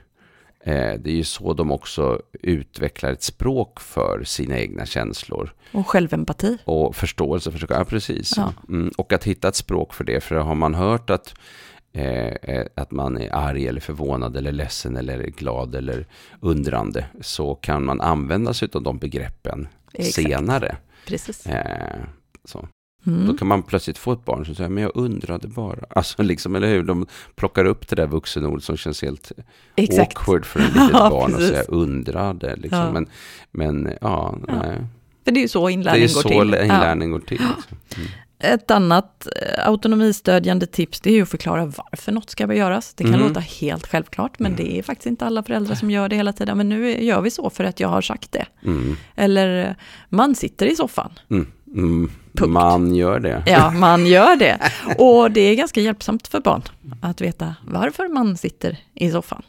Eh, 0.60 0.94
det 1.00 1.10
är 1.10 1.16
ju 1.16 1.24
så 1.24 1.54
de 1.54 1.72
också 1.72 2.22
utvecklar 2.32 3.12
ett 3.12 3.24
språk 3.24 3.80
för 3.80 4.24
sina 4.24 4.60
egna 4.60 4.86
känslor. 4.86 5.54
Och 5.72 5.88
självempati. 5.88 6.58
Och 6.66 6.96
förståelse 6.96 7.52
för 7.52 7.60
sig 7.60 7.68
själv, 7.68 7.80
ja, 7.80 7.86
precis. 7.86 8.34
Ja. 8.38 8.54
Mm, 8.70 8.92
och 8.98 9.14
att 9.14 9.24
hitta 9.24 9.48
ett 9.48 9.56
språk 9.56 9.94
för 9.94 10.04
det, 10.04 10.24
för 10.24 10.36
har 10.36 10.56
man 10.56 10.76
hört 10.76 11.10
att 11.10 11.34
eh, 11.96 12.56
eh, 12.56 12.66
att 12.76 12.92
man 12.92 13.18
är 13.18 13.36
arg 13.36 13.68
eller 13.68 13.82
förvånad 13.82 14.38
eller 14.38 14.52
ledsen 14.52 14.98
eller 14.98 15.24
glad 15.24 15.76
eller 15.76 16.06
undrande 16.40 17.06
så 17.22 17.56
kan 17.56 17.86
man 17.86 18.02
använda 18.02 18.54
sig 18.54 18.70
av 18.74 18.84
de 18.84 18.98
begreppen 18.98 19.68
Exakt. 19.94 20.28
senare. 20.28 20.78
Precis. 21.08 21.46
Eh, 21.46 22.00
så. 22.44 22.68
Mm. 23.08 23.28
Då 23.28 23.38
kan 23.38 23.48
man 23.48 23.64
plötsligt 23.64 23.98
få 23.98 24.12
ett 24.12 24.26
barn 24.26 24.46
som 24.46 24.56
säger, 24.56 24.70
men 24.70 24.84
jag 24.84 24.92
undrade 24.96 25.48
bara. 25.48 25.86
Alltså 25.90 26.24
liksom, 26.24 26.56
eller 26.56 26.68
hur? 26.68 26.84
De 26.84 27.08
plockar 27.36 27.66
upp 27.66 27.88
det 27.88 27.96
där 27.96 28.08
vuxenord 28.08 28.64
som 28.64 28.78
känns 28.78 29.02
helt 29.02 29.32
Exakt. 29.76 30.18
awkward 30.18 30.46
för 30.46 30.60
ett 30.60 30.76
litet 30.76 30.90
ja, 30.94 31.10
barn 31.10 31.34
och 31.34 31.42
säga 31.42 31.64
undrade. 31.64 32.56
Liksom. 32.56 32.80
Ja. 32.80 32.92
Men, 32.92 33.10
men 33.52 33.94
ja, 34.02 34.36
ja, 34.48 34.62
nej. 34.62 34.78
För 35.26 35.32
det 35.32 35.40
är 35.40 35.42
ju 35.42 35.48
så 35.48 35.70
inlärning 35.70 36.08
går 36.14 36.22
till. 36.22 36.52
Det 36.52 36.58
är 36.58 36.68
så 36.68 36.74
inlärning 36.74 37.12
går 37.12 37.20
till. 37.20 37.42
Liksom. 37.56 37.78
Mm. 37.98 38.10
Ett 38.40 38.72
annat 38.72 39.28
eh, 39.42 39.68
autonomistödjande 39.68 40.66
tips 40.66 41.02
det 41.02 41.18
är 41.18 41.22
att 41.22 41.30
förklara 41.30 41.66
varför 41.66 42.12
något 42.12 42.30
ska 42.30 42.54
göras. 42.54 42.94
Det 42.94 43.04
kan 43.04 43.14
mm. 43.14 43.28
låta 43.28 43.40
helt 43.40 43.88
självklart, 43.88 44.40
men 44.40 44.54
mm. 44.54 44.66
det 44.66 44.80
är 44.80 44.84
faktiskt 44.84 45.06
inte 45.06 45.26
alla 45.26 45.44
föräldrar 45.44 45.76
som 45.76 45.92
gör 45.92 46.10
det 46.10 46.16
hela 46.16 46.34
tiden. 46.34 46.58
Men 46.58 46.70
nu 46.70 47.04
gör 47.04 47.22
vi 47.22 47.32
så 47.32 47.50
för 47.50 47.64
att 47.64 47.80
jag 47.80 47.88
har 47.88 48.02
sagt 48.02 48.32
det. 48.32 48.46
Mm. 48.64 48.98
Eller 49.16 49.76
man 50.10 50.36
sitter 50.36 50.66
i 50.66 50.76
soffan. 50.76 51.12
Mm. 51.30 51.48
Mm. 51.76 52.12
Man 52.48 52.96
gör 52.96 53.20
det. 53.20 53.44
Ja, 53.46 53.72
man 53.80 54.06
gör 54.06 54.36
det. 54.36 54.60
Och 54.98 55.32
det 55.32 55.42
är 55.42 55.56
ganska 55.56 55.82
hjälpsamt 55.82 56.28
för 56.28 56.40
barn 56.40 56.62
att 57.02 57.22
veta 57.22 57.56
varför 57.68 58.08
man 58.08 58.38
sitter 58.38 58.78
i 58.94 59.12
soffan. 59.12 59.44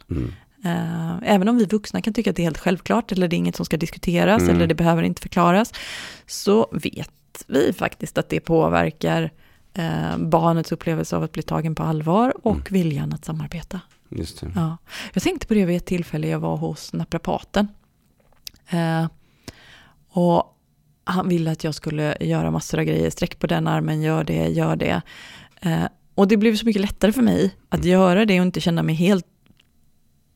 Uh, 0.64 1.18
även 1.22 1.48
om 1.48 1.58
vi 1.58 1.64
vuxna 1.64 2.02
kan 2.02 2.14
tycka 2.14 2.30
att 2.30 2.36
det 2.36 2.42
är 2.42 2.44
helt 2.44 2.58
självklart, 2.58 3.12
eller 3.12 3.28
det 3.28 3.36
är 3.36 3.38
inget 3.38 3.56
som 3.56 3.66
ska 3.66 3.76
diskuteras, 3.76 4.42
mm. 4.42 4.56
eller 4.56 4.66
det 4.66 4.74
behöver 4.74 5.02
inte 5.02 5.22
förklaras, 5.22 5.72
så 6.26 6.68
vet 6.72 7.10
vi 7.46 7.72
faktiskt 7.72 8.18
att 8.18 8.28
det 8.28 8.40
påverkar 8.40 9.22
uh, 9.78 10.18
barnets 10.18 10.72
upplevelse 10.72 11.16
av 11.16 11.22
att 11.22 11.32
bli 11.32 11.42
tagen 11.42 11.74
på 11.74 11.82
allvar 11.82 12.46
och 12.46 12.52
mm. 12.52 12.64
viljan 12.68 13.12
att 13.12 13.24
samarbeta. 13.24 13.80
Just 14.08 14.40
det. 14.40 14.52
Ja. 14.54 14.76
Jag 15.12 15.22
tänkte 15.22 15.46
på 15.46 15.54
det 15.54 15.64
vid 15.64 15.76
ett 15.76 15.86
tillfälle 15.86 16.28
jag 16.28 16.40
var 16.40 16.56
hos 16.56 16.92
naprapaten. 16.92 17.68
Uh, 18.74 19.06
och 20.10 20.52
han 21.04 21.28
ville 21.28 21.50
att 21.50 21.64
jag 21.64 21.74
skulle 21.74 22.16
göra 22.20 22.50
massor 22.50 22.78
av 22.78 22.84
grejer, 22.84 23.10
sträck 23.10 23.38
på 23.38 23.46
den 23.46 23.66
armen, 23.66 24.02
gör 24.02 24.24
det, 24.24 24.48
gör 24.48 24.76
det. 24.76 25.02
Eh, 25.60 25.84
och 26.14 26.28
det 26.28 26.36
blev 26.36 26.56
så 26.56 26.66
mycket 26.66 26.82
lättare 26.82 27.12
för 27.12 27.22
mig 27.22 27.54
att 27.68 27.80
mm. 27.80 27.90
göra 27.90 28.24
det 28.24 28.40
och 28.40 28.46
inte 28.46 28.60
känna 28.60 28.82
mig 28.82 28.94
helt 28.94 29.26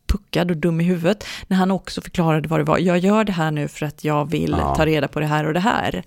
puckad 0.06 0.50
och 0.50 0.56
dum 0.56 0.80
i 0.80 0.84
huvudet. 0.84 1.24
När 1.46 1.56
han 1.56 1.70
också 1.70 2.00
förklarade 2.00 2.48
vad 2.48 2.60
det 2.60 2.64
var. 2.64 2.78
Jag 2.78 2.98
gör 2.98 3.24
det 3.24 3.32
här 3.32 3.50
nu 3.50 3.68
för 3.68 3.86
att 3.86 4.04
jag 4.04 4.30
vill 4.30 4.50
ja. 4.58 4.74
ta 4.74 4.86
reda 4.86 5.08
på 5.08 5.20
det 5.20 5.26
här 5.26 5.44
och 5.46 5.54
det 5.54 5.60
här. 5.60 6.04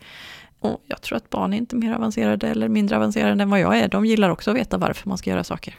Och 0.64 0.84
jag 0.88 1.02
tror 1.02 1.18
att 1.18 1.30
barn 1.30 1.54
är 1.54 1.58
inte 1.58 1.76
mer 1.76 1.94
avancerade 1.94 2.48
eller 2.48 2.70
mindre 2.70 2.96
avancerade 2.96 3.44
än 3.44 3.50
vad 3.50 3.60
jag 3.60 3.78
är. 3.78 3.88
De 3.88 4.06
gillar 4.06 4.30
också 4.30 4.52
att 4.52 4.58
veta 4.58 4.78
varför 4.78 5.10
man 5.10 5.18
ska 5.18 5.30
göra 5.30 5.44
saker. 5.44 5.76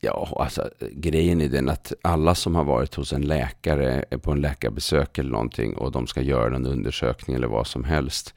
Ja, 0.00 0.36
alltså 0.40 0.70
grejen 0.92 1.40
är 1.40 1.48
den 1.48 1.68
att 1.68 1.92
alla 2.02 2.34
som 2.34 2.54
har 2.54 2.64
varit 2.64 2.94
hos 2.94 3.12
en 3.12 3.22
läkare 3.22 4.04
på 4.22 4.32
en 4.32 4.40
läkarbesök 4.40 5.18
eller 5.18 5.30
någonting 5.30 5.76
och 5.76 5.92
de 5.92 6.06
ska 6.06 6.20
göra 6.20 6.56
en 6.56 6.66
undersökning 6.66 7.36
eller 7.36 7.46
vad 7.46 7.66
som 7.66 7.84
helst 7.84 8.34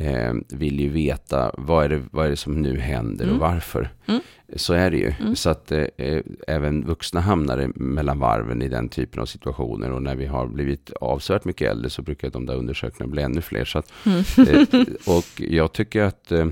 eh, 0.00 0.34
vill 0.48 0.80
ju 0.80 0.88
veta 0.88 1.50
vad 1.58 1.84
är, 1.84 1.88
det, 1.88 2.02
vad 2.10 2.26
är 2.26 2.30
det 2.30 2.36
som 2.36 2.62
nu 2.62 2.78
händer 2.78 3.24
Mm. 3.24 3.34
och 3.36 3.40
varför. 3.40 3.88
Mm. 4.06 4.20
Så 4.56 4.72
är 4.74 4.90
det 4.90 4.96
ju. 4.96 5.12
Mm. 5.20 5.36
Så 5.36 5.50
att 5.50 5.72
eh, 5.72 5.84
eh, 5.96 6.22
även 6.48 6.84
vuxna 6.86 7.20
hamnar 7.20 7.70
mellan 7.74 8.18
varven 8.18 8.62
i 8.62 8.68
den 8.68 8.88
typen 8.88 9.22
av 9.22 9.26
situationer 9.26 9.92
och 9.92 10.02
när 10.02 10.16
vi 10.16 10.26
har 10.26 10.46
blivit 10.46 10.90
avsevärt 11.00 11.44
mycket 11.44 11.70
äldre 11.70 11.90
så 11.90 12.02
brukar 12.02 12.30
de 12.30 12.46
där 12.46 12.54
undersökningarna 12.54 13.12
bli 13.12 13.22
ännu 13.22 13.40
fler. 13.40 13.64
Så 13.64 13.78
att, 13.78 13.92
Mm. 14.06 14.18
eh, 14.48 14.82
och 15.16 15.40
jag 15.40 15.72
tycker 15.72 16.02
att 16.02 16.32
eh, 16.32 16.46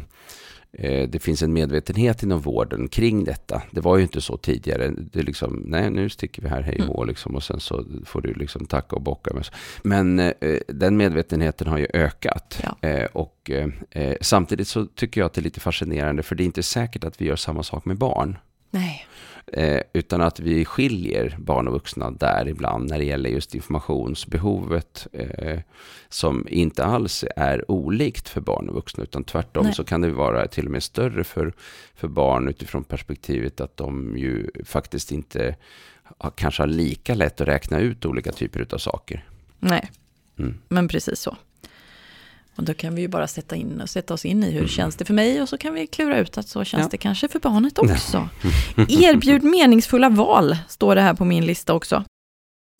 det 1.08 1.22
finns 1.22 1.42
en 1.42 1.52
medvetenhet 1.52 2.22
inom 2.22 2.40
vården 2.40 2.88
kring 2.88 3.24
detta. 3.24 3.62
Det 3.70 3.80
var 3.80 3.96
ju 3.96 4.02
inte 4.02 4.20
så 4.20 4.36
tidigare. 4.36 4.88
Det 5.12 5.18
är 5.18 5.22
liksom, 5.22 5.62
nej 5.66 5.90
nu 5.90 6.08
sticker 6.08 6.42
vi 6.42 6.48
här 6.48 6.62
hej 6.62 6.76
Mm. 6.78 6.90
och 6.90 7.06
liksom 7.06 7.34
och 7.34 7.42
sen 7.42 7.60
så 7.60 7.84
får 8.06 8.20
du 8.20 8.32
liksom 8.34 8.66
tacka 8.66 8.96
och 8.96 9.02
bocka. 9.02 9.42
Så- 9.42 9.52
men 9.82 10.18
eh, 10.18 10.32
den 10.68 10.96
medvetenheten 10.96 11.66
har 11.66 11.78
ju 11.78 11.86
ökat. 11.94 12.60
Ja. 12.62 12.88
Eh, 12.88 13.04
och 13.12 13.50
eh, 13.50 13.68
eh, 13.90 14.16
samtidigt 14.20 14.68
så 14.68 14.86
tycker 14.86 15.20
jag 15.20 15.26
att 15.26 15.34
det 15.34 15.40
är 15.40 15.42
lite 15.42 15.60
fascinerande 15.60 16.22
för 16.22 16.34
det 16.34 16.42
är 16.42 16.44
inte 16.44 16.62
säkert 16.62 17.04
att 17.04 17.20
vi 17.20 17.24
gör 17.26 17.36
samma 17.36 17.62
sak 17.62 17.84
med 17.84 17.96
barn. 17.98 18.38
Nej. 18.70 19.06
Eh, 19.52 19.80
utan 19.92 20.20
att 20.20 20.40
vi 20.40 20.64
skiljer 20.64 21.36
barn 21.38 21.66
och 21.68 21.74
vuxna 21.74 22.10
där 22.10 22.48
ibland 22.48 22.90
när 22.90 22.98
det 22.98 23.04
gäller 23.04 23.30
just 23.30 23.54
informationsbehovet 23.54 25.06
eh, 25.12 25.60
som 26.08 26.46
inte 26.50 26.84
alls 26.84 27.24
är 27.36 27.70
olikt 27.70 28.28
för 28.28 28.40
barn 28.40 28.68
och 28.68 28.74
vuxna 28.74 29.02
utan 29.02 29.24
tvärtom 29.24 29.64
Nej. 29.64 29.74
så 29.74 29.84
kan 29.84 30.00
det 30.00 30.10
vara 30.10 30.46
till 30.46 30.64
och 30.66 30.70
med 30.72 30.82
större 30.82 31.24
för, 31.24 31.52
för 31.94 32.08
barn 32.08 32.48
utifrån 32.48 32.84
perspektivet 32.84 33.60
att 33.60 33.76
de 33.76 34.18
ju 34.18 34.50
faktiskt 34.64 35.12
inte 35.12 35.56
har, 36.18 36.30
kanske 36.30 36.62
har 36.62 36.68
lika 36.68 37.14
lätt 37.14 37.40
att 37.40 37.48
räkna 37.48 37.80
ut 37.80 38.06
olika 38.06 38.32
typer 38.32 38.66
av 38.70 38.78
saker. 38.78 39.24
Nej, 39.58 39.90
Mm. 40.38 40.54
men 40.68 40.88
precis 40.88 41.20
så. 41.20 41.36
Och 42.58 42.64
då 42.64 42.74
kan 42.74 42.94
vi 42.94 43.02
ju 43.02 43.08
bara 43.08 43.26
sätta, 43.26 43.56
in, 43.56 43.82
sätta 43.86 44.14
oss 44.14 44.24
in 44.24 44.44
i 44.44 44.50
hur 44.50 44.58
Mm. 44.58 44.68
känns 44.68 44.96
det 44.96 45.04
för 45.04 45.14
mig 45.14 45.42
och 45.42 45.48
så 45.48 45.58
kan 45.58 45.74
vi 45.74 45.86
klura 45.86 46.18
ut 46.18 46.38
att 46.38 46.48
så 46.48 46.64
känns 46.64 46.82
Ja. 46.82 46.88
det 46.90 46.96
kanske 46.96 47.28
för 47.28 47.38
barnet 47.40 47.78
också. 47.78 48.28
Erbjud 48.88 49.42
meningsfulla 49.44 50.08
val, 50.08 50.56
står 50.68 50.94
det 50.94 51.00
här 51.00 51.14
på 51.14 51.24
min 51.24 51.46
lista 51.46 51.74
också. 51.74 52.04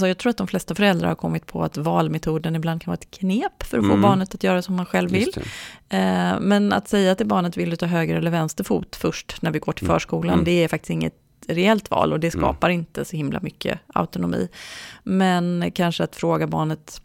Så 0.01 0.07
jag 0.07 0.19
tror 0.19 0.31
att 0.31 0.37
de 0.37 0.47
flesta 0.47 0.75
föräldrar 0.75 1.09
har 1.09 1.15
kommit 1.15 1.47
på 1.47 1.63
att 1.65 1.77
valmetoden 1.77 2.57
ibland 2.57 2.83
kan 2.83 2.91
vara 2.91 2.99
ett 3.03 3.11
knep 3.11 3.63
för 3.63 3.79
att 3.79 3.85
få 3.85 3.91
Mm. 3.91 4.03
barnet 4.03 4.35
att 4.35 4.43
göra 4.45 4.63
som 4.63 4.75
man 4.77 4.87
själv 4.87 5.11
vill. 5.11 5.33
Eh, 5.89 6.41
Men 6.41 6.73
att 6.73 6.89
säga 6.89 7.15
till 7.15 7.27
barnet, 7.27 7.57
vill 7.57 7.71
du 7.71 7.77
ta 7.77 7.87
höger 7.87 8.17
eller 8.17 8.31
vänster 8.31 8.65
fot 8.65 8.97
först 8.97 9.43
när 9.43 9.51
vi 9.51 9.59
går 9.59 9.73
till 9.73 9.85
Mm. 9.85 9.95
förskolan, 9.95 10.33
Mm. 10.33 10.45
det 10.45 10.65
är 10.65 10.69
faktiskt 10.69 10.91
inget 10.91 11.15
reellt 11.49 11.91
val 11.91 12.13
och 12.13 12.21
det 12.21 12.35
Mm. 12.35 12.41
skapar 12.45 12.69
inte 12.71 13.05
så 13.05 13.17
himla 13.17 13.41
mycket 13.41 13.81
autonomi. 13.95 14.49
Men 15.05 15.71
kanske 15.75 16.05
att 16.05 16.17
fråga 16.17 16.47
barnet, 16.47 17.03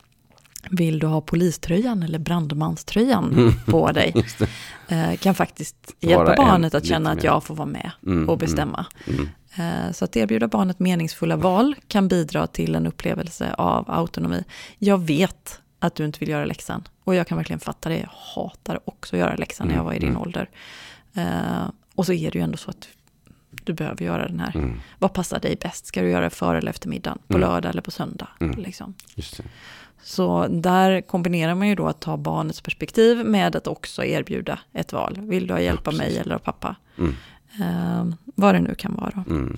vill 0.70 1.00
du 1.00 1.08
ha 1.08 1.22
poliströjan 1.22 2.04
eller 2.04 2.20
brandmanströjan 2.20 3.32
Mm. 3.34 3.54
på 3.66 3.92
dig? 3.92 4.14
Eh, 4.88 5.16
Kan 5.18 5.36
faktiskt 5.36 5.96
hjälpa 6.00 6.32
en 6.36 6.38
barnet 6.38 6.74
att 6.76 6.86
känna 6.86 7.12
att 7.12 7.24
jag 7.24 7.44
får 7.44 7.56
vara 7.56 7.66
med 7.68 7.92
Mm, 8.06 8.30
och 8.30 8.38
bestämma. 8.38 8.86
Mm, 9.08 9.30
Eh, 9.58 9.92
Så 9.92 10.06
att 10.06 10.16
erbjuda 10.16 10.48
barnet 10.48 10.80
meningsfulla 10.80 11.36
val 11.36 11.76
kan 11.88 12.08
bidra 12.08 12.48
till 12.48 12.76
en 12.76 12.88
upplevelse 12.88 13.54
av 13.54 13.92
autonomi. 13.92 14.44
Jag 14.78 14.98
vet 15.02 15.62
att 15.80 15.96
du 15.96 16.06
inte 16.06 16.20
vill 16.20 16.30
göra 16.30 16.46
läxan 16.46 16.84
och 17.04 17.16
jag 17.16 17.28
kan 17.28 17.38
verkligen 17.38 17.60
fatta 17.60 17.90
det. 17.90 17.98
Jag 18.00 18.10
hatar 18.36 18.80
också 18.86 19.16
att 19.16 19.20
göra 19.20 19.36
läxan 19.36 19.68
när 19.68 19.74
jag 19.74 19.80
Mm, 19.80 19.86
var 19.86 19.94
i 19.94 20.00
din 20.00 20.10
mm. 20.10 20.22
ålder. 20.22 20.50
Eh, 21.14 21.70
Och 21.96 22.06
så 22.06 22.14
är 22.14 22.32
det 22.32 22.38
ju 22.38 22.44
ändå 22.44 22.58
så 22.58 22.70
att 22.70 22.88
du 23.64 23.74
behöver 23.74 24.06
göra 24.06 24.28
den 24.28 24.40
här. 24.40 24.56
mm, 24.56 24.80
Vad 25.00 25.14
passar 25.14 25.40
dig 25.40 25.56
bäst? 25.62 25.86
Ska 25.86 26.02
du 26.02 26.10
göra 26.10 26.24
det 26.24 26.30
före 26.30 26.58
eller 26.58 26.70
efter 26.70 26.90
middagen? 26.90 27.20
På 27.28 27.38
Mm. 27.38 27.50
lördag 27.50 27.70
eller 27.70 27.82
på 27.82 27.92
söndag? 27.92 28.28
Mm. 28.42 28.60
Liksom. 28.60 28.94
Så 30.04 30.48
där 30.50 31.02
kombinerar 31.02 31.56
man 31.56 31.68
ju 31.68 31.76
då 31.76 31.88
att 31.88 32.02
ta 32.02 32.18
barnets 32.18 32.62
perspektiv 32.62 33.26
med 33.26 33.56
att 33.56 33.68
också 33.68 34.04
erbjuda 34.04 34.60
ett 34.74 34.94
val. 34.94 35.18
Vill 35.22 35.48
du 35.48 35.54
ha 35.54 35.60
hjälp 35.62 35.88
av 35.88 35.94
mig 35.94 36.18
eller 36.18 36.36
av 36.36 36.40
pappa? 36.40 36.76
Mm, 36.98 37.16
Eh, 37.62 38.06
vad 38.36 38.56
det 38.56 38.60
nu 38.62 38.76
kan 38.76 38.96
vara. 38.96 39.24
mm, 39.30 39.58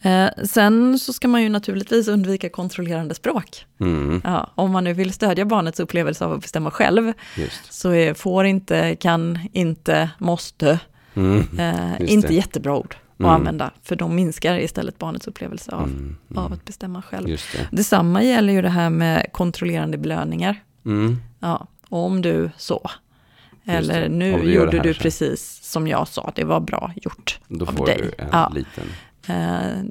Eh, 0.00 0.28
sen 0.44 0.98
så 0.98 1.12
ska 1.12 1.28
man 1.28 1.42
ju 1.42 1.48
naturligtvis 1.48 2.08
undvika 2.08 2.48
kontrollerande 2.48 3.14
språk. 3.14 3.66
mm, 3.80 4.20
Ja, 4.24 4.50
om 4.54 4.70
man 4.70 4.84
nu 4.84 4.92
vill 4.92 5.12
stödja 5.12 5.44
barnets 5.44 5.80
upplevelse 5.80 6.24
av 6.24 6.32
att 6.32 6.40
bestämma 6.40 6.70
själv, 6.70 7.12
just. 7.36 7.72
så 7.72 7.90
är 7.90 8.14
får 8.14 8.44
inte, 8.46 8.96
kan, 8.96 9.38
inte, 9.52 10.10
måste, 10.18 10.78
Mm, 11.14 11.38
eh, 11.58 12.10
inte 12.12 12.28
det. 12.28 12.34
jättebra 12.34 12.76
ord 12.76 12.96
att 13.16 13.20
Mm. 13.20 13.30
använda, 13.30 13.70
för 13.82 13.96
de 13.96 14.14
minskar 14.14 14.58
istället 14.58 14.98
barnets 14.98 15.26
upplevelse 15.28 15.72
av, 15.72 15.82
mm, 15.84 16.16
av 16.34 16.38
mm, 16.46 16.52
att 16.52 16.64
bestämma 16.64 17.02
själv. 17.02 17.28
just 17.28 17.52
det. 17.52 17.68
Detsamma 17.76 18.22
gäller 18.22 18.52
ju 18.52 18.62
det 18.62 18.68
här 18.68 18.90
med 18.90 19.26
kontrollerande 19.32 19.98
belöningar. 19.98 20.62
Mm. 20.86 21.16
Ja, 21.40 21.66
om 21.88 22.22
du 22.22 22.50
så. 22.56 22.90
Eller 23.64 24.08
nu 24.08 24.32
du 24.40 24.52
gjorde 24.52 24.78
du 24.78 24.94
sen. 24.94 25.02
precis 25.02 25.60
som 25.62 25.88
jag 25.88 26.08
sa, 26.08 26.32
det 26.34 26.44
var 26.44 26.60
bra 26.60 26.92
gjort 26.96 27.40
Då 27.48 27.66
av 27.66 27.72
får 27.72 27.86
dig. 27.86 27.96
du 28.02 28.24
en 28.24 28.28
Ja. 28.32 28.52
liten... 28.54 28.84
Eh, 29.28 29.82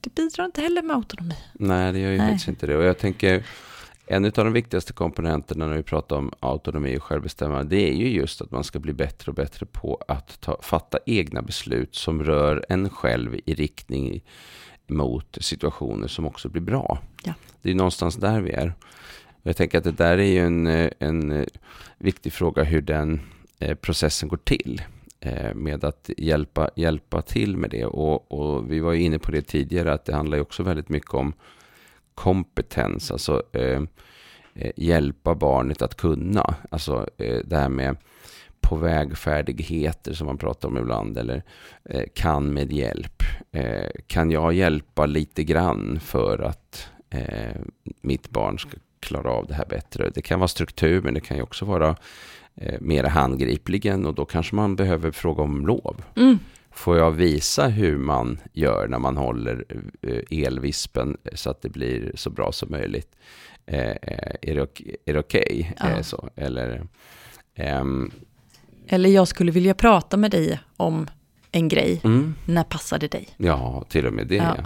det 0.00 0.14
bidrar 0.14 0.44
inte 0.44 0.60
heller 0.60 0.82
med 0.82 0.96
autonomi. 0.96 1.34
Nej, 1.52 1.92
det 1.92 1.98
gör 1.98 2.10
ju 2.10 2.18
Nej. 2.18 2.28
faktiskt 2.28 2.48
inte 2.48 2.66
det. 2.66 2.76
Och 2.76 2.84
jag 2.84 2.98
tänker, 2.98 3.44
en 4.06 4.24
av 4.24 4.32
de 4.32 4.52
viktigaste 4.52 4.92
komponenterna 4.92 5.66
när 5.66 5.76
vi 5.76 5.82
pratar 5.82 6.16
om 6.16 6.32
autonomi 6.40 6.98
och 6.98 7.02
självbestämmande, 7.02 7.76
det 7.76 7.90
är 7.90 7.94
ju 7.94 8.08
just 8.08 8.40
att 8.40 8.50
man 8.50 8.64
ska 8.64 8.78
bli 8.78 8.92
bättre 8.92 9.30
och 9.30 9.34
bättre 9.34 9.66
på 9.66 10.04
att 10.08 10.40
ta, 10.40 10.62
fatta 10.62 10.98
egna 11.06 11.42
beslut 11.42 11.94
som 11.94 12.22
rör 12.22 12.64
en 12.68 12.90
själv 12.90 13.40
i 13.44 13.54
riktning 13.54 14.24
mot 14.86 15.38
situationer 15.40 16.08
som 16.08 16.26
också 16.26 16.48
blir 16.48 16.62
bra. 16.62 16.98
Ja. 17.24 17.34
Det 17.62 17.70
är 17.70 17.74
någonstans 17.74 18.16
där 18.16 18.40
vi 18.40 18.50
är. 18.50 18.74
Jag 19.42 19.56
tänker 19.56 19.78
att 19.78 19.84
det 19.84 19.92
där 19.92 20.18
är 20.18 20.22
ju 20.22 20.38
en, 20.38 20.66
en 20.98 21.46
viktig 21.98 22.32
fråga 22.32 22.62
hur 22.62 22.82
den 22.82 23.20
eh, 23.58 23.74
processen 23.74 24.28
går 24.28 24.36
till 24.36 24.82
eh, 25.20 25.54
med 25.54 25.84
att 25.84 26.10
hjälpa, 26.16 26.70
hjälpa 26.76 27.22
till 27.22 27.56
med 27.56 27.70
det. 27.70 27.84
Och, 27.84 28.32
och 28.32 28.72
vi 28.72 28.80
var 28.80 28.92
ju 28.92 29.02
inne 29.02 29.18
på 29.18 29.32
det 29.32 29.42
tidigare 29.42 29.92
att 29.92 30.04
det 30.04 30.14
handlar 30.14 30.36
ju 30.36 30.42
också 30.42 30.62
väldigt 30.62 30.88
mycket 30.88 31.14
om 31.14 31.34
kompetens, 32.14 33.10
alltså 33.10 33.42
eh, 33.52 33.82
eh, 34.54 34.72
hjälpa 34.76 35.34
barnet 35.34 35.82
att 35.82 35.96
kunna. 35.96 36.54
Alltså 36.70 37.08
eh, 37.18 37.38
det 37.44 37.56
här 37.56 37.68
med 37.68 37.96
på 38.60 38.76
vägfärdigheter 38.76 40.12
som 40.12 40.26
man 40.26 40.38
pratar 40.38 40.68
om 40.68 40.78
ibland, 40.78 41.18
eller 41.18 41.42
eh, 41.84 42.04
kan 42.14 42.52
med 42.52 42.72
hjälp. 42.72 43.22
Eh, 43.52 43.90
kan 44.06 44.30
jag 44.30 44.52
hjälpa 44.52 45.06
lite 45.06 45.44
grann 45.44 46.00
för 46.00 46.38
att 46.38 46.88
eh, 47.10 47.60
mitt 48.00 48.30
barn 48.30 48.58
ska 48.58 48.70
klara 49.00 49.30
av 49.30 49.46
det 49.46 49.54
här 49.54 49.66
bättre? 49.66 50.10
Det 50.14 50.22
kan 50.22 50.40
vara 50.40 50.48
struktur, 50.48 51.02
men 51.02 51.14
det 51.14 51.20
kan 51.20 51.36
ju 51.36 51.42
också 51.42 51.64
vara 51.64 51.96
eh, 52.54 52.80
mer 52.80 53.04
handgripligen 53.04 54.06
och 54.06 54.14
då 54.14 54.24
kanske 54.24 54.54
man 54.54 54.76
behöver 54.76 55.10
fråga 55.10 55.42
om 55.42 55.66
lov. 55.66 56.02
Mm. 56.16 56.38
Får 56.74 56.98
jag 56.98 57.10
visa 57.10 57.66
hur 57.68 57.98
man 57.98 58.40
gör 58.52 58.88
när 58.88 58.98
man 58.98 59.16
håller 59.16 59.64
eh, 60.02 60.38
elvispen 60.46 61.16
så 61.34 61.50
att 61.50 61.62
det 61.62 61.68
blir 61.68 62.12
så 62.14 62.30
bra 62.30 62.52
som 62.52 62.70
möjligt? 62.70 63.16
Eh, 63.66 63.78
eh, 63.80 64.34
är 64.42 64.68
det 65.12 65.18
okej? 65.18 65.74
Ja. 65.80 65.90
Eh, 65.90 66.02
så? 66.02 66.28
Eller, 66.36 66.86
ehm, 67.54 68.10
Eller 68.88 69.10
jag 69.10 69.28
skulle 69.28 69.52
vilja 69.52 69.74
prata 69.74 70.16
med 70.16 70.30
dig 70.30 70.60
om 70.76 71.06
en 71.52 71.68
grej. 71.68 72.00
mm, 72.04 72.34
När 72.46 72.64
passar 72.64 72.98
det 72.98 73.08
dig? 73.08 73.28
ja, 73.36 73.84
till 73.88 74.06
och 74.06 74.12
med 74.12 74.26
det. 74.26 74.34
Ja. 74.34 74.56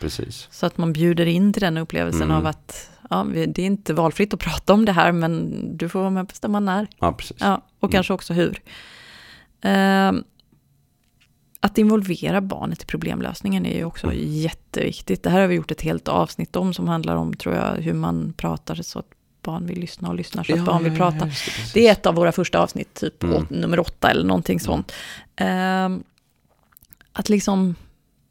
Precis. 0.00 0.48
Så 0.50 0.66
att 0.66 0.78
man 0.78 0.92
bjuder 0.92 1.26
in 1.26 1.52
till 1.52 1.62
den 1.62 1.76
upplevelsen 1.76 2.22
Mm. 2.22 2.36
av 2.36 2.46
att 2.46 2.90
ja, 3.10 3.26
det 3.48 3.62
är 3.62 3.66
inte 3.66 3.94
valfritt 3.94 4.34
att 4.34 4.40
prata 4.40 4.72
om 4.72 4.84
det 4.84 4.92
här, 4.92 5.12
men 5.12 5.60
du 5.76 5.88
får 5.88 6.00
vara 6.00 6.10
med 6.10 6.20
och 6.20 6.26
bestämma 6.26 6.60
när. 6.60 6.86
Ja, 6.98 7.12
precis. 7.12 7.36
Ja, 7.40 7.62
och 7.80 7.88
Mm. 7.88 7.92
kanske 7.92 8.12
också 8.12 8.32
hur. 8.34 8.62
Ehm, 9.62 10.24
att 11.60 11.78
involvera 11.78 12.40
barnet 12.40 12.82
i 12.82 12.86
problemlösningen 12.86 13.66
är 13.66 13.76
ju 13.76 13.84
också 13.84 14.06
Mm. 14.06 14.18
jätteviktigt. 14.20 15.22
Det 15.22 15.30
här 15.30 15.40
har 15.40 15.46
vi 15.48 15.54
gjort 15.54 15.70
ett 15.70 15.80
helt 15.80 16.08
avsnitt 16.08 16.56
om 16.56 16.74
som 16.74 16.88
handlar 16.88 17.16
om, 17.16 17.34
tror 17.34 17.54
jag, 17.54 17.74
hur 17.76 17.92
man 17.92 18.32
pratar 18.36 18.74
så 18.74 18.98
att 18.98 19.06
barn 19.42 19.66
vill 19.66 19.80
lyssna 19.80 20.08
och 20.08 20.14
lyssnar 20.14 20.44
så 20.44 20.54
att 20.54 20.64
barn 20.64 20.84
vill 20.84 20.96
prata. 20.96 21.26
just 21.26 21.46
det. 21.74 21.80
Det 21.80 21.88
är 21.88 21.92
ett 21.92 22.06
av 22.06 22.14
våra 22.14 22.32
första 22.32 22.58
avsnitt, 22.58 22.94
typ 22.94 23.22
Mm. 23.22 23.36
åt, 23.36 23.50
nummer 23.50 23.80
åtta 23.80 24.10
eller 24.10 24.24
någonting 24.24 24.60
sånt. 24.60 24.92
Ehm, 25.36 26.02
att 27.12 27.28
liksom 27.28 27.74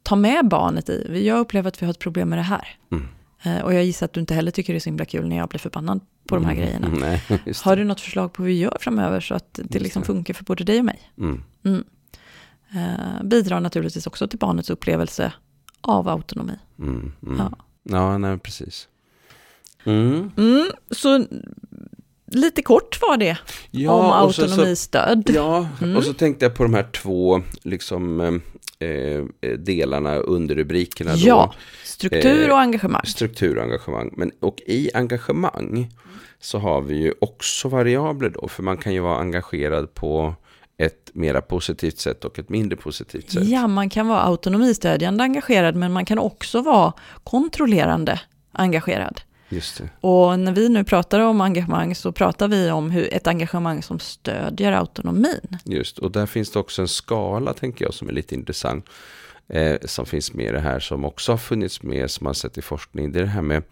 ta 0.04 0.16
med 0.16 0.48
barnet 0.48 0.90
i, 0.90 1.24
jag 1.28 1.40
upplever 1.40 1.68
att 1.68 1.82
vi 1.82 1.86
har 1.86 1.92
ett 1.92 2.00
problem 2.00 2.30
med 2.30 2.40
det 2.40 2.44
här. 2.44 2.68
Mm. 2.92 3.08
Eh, 3.44 3.64
och 3.64 3.74
jag 3.74 3.84
gissar 3.86 4.06
att 4.06 4.14
du 4.14 4.20
inte 4.20 4.34
heller 4.34 4.52
tycker 4.52 4.74
det 4.74 4.78
är 4.78 4.80
så 4.80 4.90
himla 4.90 5.06
kul 5.06 5.28
när 5.28 5.38
jag 5.38 5.50
blir 5.50 5.60
förbannad 5.60 6.00
på 6.28 6.36
de 6.36 6.46
här 6.46 6.52
Mm, 6.54 6.64
grejerna. 6.66 6.88
Nej, 7.00 7.22
Har 7.64 7.76
du 7.76 7.84
något 7.84 8.02
förslag 8.02 8.34
på 8.34 8.42
hur 8.44 8.48
vi 8.50 8.58
gör 8.60 8.78
framöver 8.82 9.20
så 9.20 9.36
att 9.36 9.60
det 9.64 9.80
liksom 9.80 10.02
det. 10.02 10.06
funkar 10.06 10.34
för 10.34 10.44
både 10.44 10.64
dig 10.64 10.80
och 10.80 10.86
mig? 10.86 11.00
Eh, 12.76 13.24
bidrar 13.24 13.60
naturligtvis 13.60 14.08
också 14.08 14.28
till 14.28 14.40
barnets 14.40 14.70
upplevelse 14.70 15.34
av 15.82 16.08
autonomi. 16.10 16.54
Mm. 16.80 17.12
Mm. 17.26 17.38
Ja. 17.38 17.52
Ja. 17.84 18.18
nej, 18.18 18.38
precis. 18.38 18.88
Mm. 19.86 20.32
Mm, 20.38 20.68
så 20.92 21.26
lite 22.32 22.62
kort 22.62 23.00
var 23.02 23.18
det 23.18 23.38
om 23.90 24.12
och 24.26 24.36
så- 24.36 24.42
så- 24.42 24.48
autonomistöd. 24.48 25.30
Ja, 25.36 25.68
Mm. 25.82 25.98
och 25.98 26.04
så 26.04 26.14
tänkte 26.14 26.46
jag 26.46 26.56
på 26.56 26.64
de 26.64 26.74
här 26.74 26.84
två 26.92 27.42
liksom, 27.64 28.20
eh, 28.80 28.90
eh, 28.90 29.24
delarna 29.58 30.16
under 30.16 30.56
rubrikerna. 30.56 31.12
Då. 31.12 31.18
Ja, 31.20 31.54
struktur 31.84 32.48
Eh, 32.48 32.52
och 32.54 32.60
engagemang. 32.60 33.06
Struktur 33.06 33.58
och 33.58 33.64
engagemang. 33.64 34.14
Men, 34.18 34.32
och 34.40 34.62
i 34.66 34.90
engagemang 34.94 35.92
så 36.40 36.58
har 36.60 36.82
vi 36.82 36.96
ju 36.96 37.14
också 37.22 37.70
variabler 37.70 38.30
då. 38.30 38.48
För 38.48 38.64
man 38.64 38.78
kan 38.78 38.94
ju 38.94 39.00
vara 39.00 39.20
engagerad 39.20 39.94
på 39.94 40.36
ett 40.78 41.10
mera 41.14 41.42
positivt 41.42 42.00
sätt 42.00 42.26
och 42.26 42.40
ett 42.40 42.50
mindre 42.50 42.78
positivt 42.78 43.32
sätt. 43.32 43.44
Ja, 43.44 43.68
man 43.68 43.90
kan 43.90 44.08
vara 44.08 44.22
autonomistödjande 44.22 45.24
engagerad, 45.24 45.76
men 45.76 45.92
man 45.92 46.06
kan 46.06 46.20
också 46.20 46.62
vara 46.62 46.94
kontrollerande 47.24 48.20
engagerad. 48.52 49.22
Just 49.50 49.78
det. 49.78 49.90
Och 50.02 50.40
när 50.40 50.52
vi 50.52 50.70
nu 50.70 50.84
pratar 50.84 51.20
om 51.20 51.42
engagemang 51.42 51.96
så 51.96 52.12
pratar 52.12 52.48
vi 52.48 52.72
om 52.72 52.92
hur 52.92 53.14
ett 53.14 53.28
engagemang 53.28 53.84
som 53.84 54.00
stödjer 54.00 54.72
autonomin. 54.72 55.58
Just, 55.66 56.00
och 56.00 56.12
där 56.12 56.26
finns 56.26 56.52
det 56.52 56.60
också 56.60 56.82
en 56.82 56.88
skala 56.88 57.54
tänker 57.54 57.86
jag 57.86 57.94
som 57.94 58.10
är 58.10 58.14
lite 58.14 58.36
intressant. 58.36 58.86
Eh, 59.50 59.78
som 59.86 60.06
finns 60.06 60.34
med 60.34 60.46
i 60.46 60.52
det 60.52 60.60
här 60.60 60.80
som 60.80 61.06
också 61.06 61.32
har 61.32 61.38
funnits 61.38 61.84
med 61.84 62.12
som 62.12 62.24
man 62.24 62.36
sett 62.36 62.58
i 62.58 62.62
forskning. 62.62 63.12
Det 63.12 63.20
är 63.20 63.24
det 63.24 63.30
här 63.30 63.42
med 63.42 63.64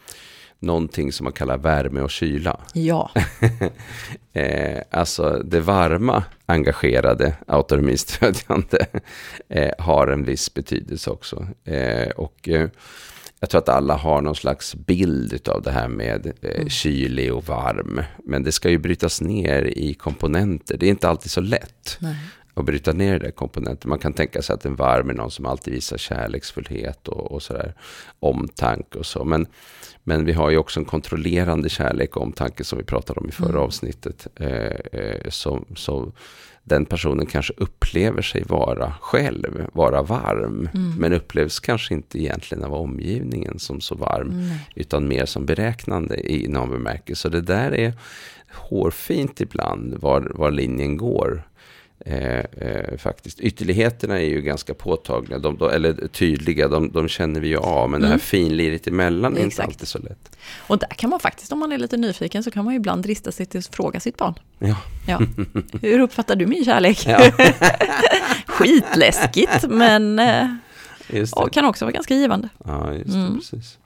någonting 0.59 1.11
som 1.11 1.23
man 1.23 1.33
kallar 1.33 1.57
värme 1.57 2.01
och 2.01 2.11
kyla. 2.11 2.59
Ja, 2.73 3.11
Eh, 4.35 4.81
alltså 4.91 5.41
det 5.45 5.59
varma, 5.59 6.23
engagerade, 6.45 7.35
autonomistödjande 7.47 8.85
eh, 9.49 9.71
har 9.79 10.07
en 10.07 10.23
viss 10.23 10.53
betydelse 10.53 11.09
också. 11.09 11.47
Eh, 11.63 12.09
och 12.09 12.49
eh, 12.49 12.69
jag 13.39 13.49
tror 13.49 13.61
att 13.61 13.69
alla 13.69 13.95
har 13.95 14.21
någon 14.21 14.35
slags 14.35 14.75
bild 14.75 15.49
av 15.49 15.61
det 15.61 15.71
här 15.71 15.87
med 15.87 16.31
eh, 16.41 16.67
kylig 16.67 17.33
och 17.33 17.47
varm. 17.47 18.01
Men 18.23 18.43
det 18.43 18.51
ska 18.51 18.69
ju 18.69 18.77
brytas 18.77 19.21
ner 19.21 19.63
i 19.63 19.93
komponenter. 19.93 20.77
Det 20.77 20.85
är 20.85 20.89
inte 20.89 21.09
alltid 21.09 21.31
så 21.31 21.41
lätt 21.41 21.97
nej. 21.99 22.15
Att 22.55 22.65
bryta 22.65 22.93
ner 22.93 23.19
det 23.19 23.27
i 23.27 23.31
komponenter. 23.31 23.87
Man 23.87 23.99
kan 23.99 24.13
tänka 24.13 24.41
sig 24.41 24.53
att 24.53 24.65
en 24.65 24.75
varm 24.75 25.09
är 25.09 25.13
någon 25.13 25.31
som 25.31 25.45
alltid 25.45 25.73
visar 25.73 25.97
kärleksfullhet 25.97 27.07
och, 27.07 27.31
och 27.31 27.43
sådär, 27.43 27.73
omtanke 28.19 28.99
och 28.99 29.05
så. 29.05 29.23
Men, 29.23 29.47
men 30.03 30.25
vi 30.25 30.31
har 30.33 30.49
ju 30.49 30.57
också 30.57 30.79
en 30.79 30.85
kontrollerande 30.85 31.69
kärlek 31.69 32.17
och 32.17 32.23
omtanke 32.23 32.63
som 32.63 32.77
vi 32.77 32.83
pratade 32.85 33.19
om 33.19 33.29
i 33.29 33.31
förra 33.31 33.49
Mm. 33.49 33.61
avsnittet. 33.61 34.27
Eh, 34.35 34.99
eh, 35.01 35.29
som, 35.29 35.65
så 35.75 36.11
den 36.63 36.85
personen 36.85 37.25
kanske 37.25 37.53
upplever 37.57 38.21
sig 38.21 38.43
vara 38.43 38.93
själv, 39.01 39.65
vara 39.73 40.01
varm. 40.01 40.69
Mm. 40.73 40.93
Men 40.99 41.13
upplevs 41.13 41.59
kanske 41.59 41.93
inte 41.93 42.19
egentligen 42.19 42.63
av 42.63 42.73
omgivningen 42.73 43.59
som 43.59 43.81
så 43.81 43.95
varm. 43.95 44.29
nej. 44.31 44.59
Utan 44.75 45.07
mer 45.07 45.25
som 45.25 45.45
beräknande 45.45 46.31
i 46.31 46.47
någon 46.47 46.69
bemärkelse. 46.69 47.21
Så 47.21 47.29
det 47.29 47.41
där 47.41 47.71
är 47.75 47.93
hårfint 48.53 49.41
ibland 49.41 49.93
var, 49.93 50.31
var 50.35 50.51
linjen 50.51 50.97
går. 50.97 51.43
Eh, 52.07 52.39
eh, 52.39 52.97
faktiskt. 52.97 53.39
Ytterligheterna 53.39 54.19
är 54.19 54.25
ju 54.25 54.41
ganska 54.41 54.73
påtagliga, 54.73 55.39
de, 55.39 55.57
de, 55.57 55.69
eller 55.69 56.07
tydliga, 56.07 56.67
de, 56.67 56.91
de 56.91 57.07
känner 57.07 57.39
vi 57.39 57.47
ju 57.47 57.57
av. 57.57 57.89
Men 57.89 58.01
det 58.01 58.07
här 58.07 58.13
Mm. 58.13 58.19
finliret 58.19 58.87
emellan 58.87 59.33
är 59.33 59.37
inte 59.37 59.47
Exakt. 59.47 59.67
alltid 59.67 59.87
så 59.87 59.99
lätt. 59.99 60.37
Och 60.67 60.77
där 60.79 60.87
kan 60.87 61.09
man 61.09 61.19
faktiskt, 61.19 61.51
om 61.51 61.59
man 61.59 61.71
är 61.71 61.77
lite 61.77 61.97
nyfiken, 61.97 62.43
så 62.43 62.51
kan 62.51 62.65
man 62.65 62.73
ju 62.73 62.77
ibland 62.79 63.03
drista 63.03 63.31
sig 63.31 63.45
till 63.45 63.57
att 63.59 63.75
fråga 63.75 63.99
sitt 63.99 64.17
barn. 64.17 64.33
Ja. 64.59 64.75
Ja. 65.07 65.21
Hur 65.81 65.99
uppfattar 65.99 66.35
du 66.35 66.45
min 66.47 66.65
kärlek? 66.65 67.03
Ja. 67.07 67.31
Skitläskigt, 68.47 69.65
men 69.69 70.19
eh, 70.19 70.47
och 71.35 71.51
kan 71.53 71.65
också 71.65 71.85
vara 71.85 71.93
ganska 71.93 72.13
givande. 72.15 72.49
Ja, 72.65 72.93
just 72.93 73.11
det, 73.13 73.19
Mm. 73.19 73.35
precis. 73.35 73.77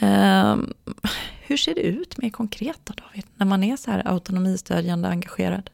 Ehm, 0.00 0.72
hur 1.46 1.56
ser 1.56 1.74
det 1.74 1.80
ut 1.80 2.18
mer 2.18 2.30
konkret 2.30 2.78
då, 2.84 2.92
David? 3.06 3.24
När 3.36 3.46
man 3.46 3.64
är 3.64 3.76
så 3.76 3.90
här 3.90 4.02
autonomistödjande 4.08 5.08
engagerad? 5.08 5.70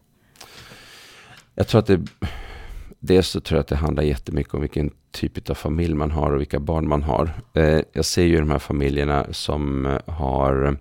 Jag 1.55 1.69
tror 1.69 1.79
att 1.79 1.87
det, 1.87 2.01
dels 3.01 3.29
så 3.29 3.41
tror 3.41 3.57
jag 3.57 3.61
att 3.61 3.69
det 3.69 3.77
handlar 3.77 4.03
jättemycket 4.03 4.55
om 4.55 4.61
vilken 4.61 4.91
typ 5.11 5.51
av 5.51 5.55
familj 5.55 5.95
man 5.95 6.11
har 6.11 6.31
och 6.33 6.41
vilka 6.41 6.61
barn 6.61 6.89
man 6.89 7.03
har. 7.03 7.31
Eh, 7.55 7.81
jag 7.93 8.05
ser 8.05 8.25
ju 8.25 8.39
de 8.39 8.51
här 8.51 8.59
familjerna 8.59 9.27
som 9.31 9.87
eh, 9.87 10.15
har 10.15 10.77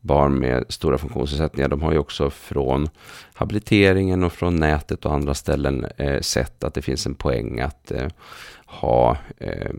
barn 0.00 0.38
med 0.38 0.64
stora 0.68 0.98
funktionsnedsättningar. 0.98 1.68
De 1.68 1.82
har 1.82 1.92
ju 1.92 1.98
också 1.98 2.30
från 2.30 2.88
habiliteringen 3.34 4.24
och 4.24 4.32
från 4.32 4.56
nätet 4.56 5.04
och 5.06 5.14
andra 5.14 5.34
ställen 5.34 5.86
eh, 5.96 6.20
sett 6.20 6.64
att 6.64 6.74
det 6.74 6.82
finns 6.82 7.06
en 7.06 7.14
poäng 7.14 7.60
att 7.60 7.90
eh, 7.90 8.08
ha 8.66 9.16
eh, 9.38 9.70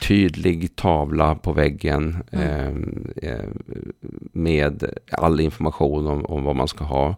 tydlig 0.00 0.76
tavla 0.76 1.34
på 1.34 1.52
väggen 1.52 2.24
eh, 2.30 2.72
med 4.32 4.98
all 5.10 5.40
information 5.40 6.06
om, 6.06 6.24
om 6.24 6.44
vad 6.44 6.56
man 6.56 6.68
ska 6.68 6.84
ha. 6.84 7.16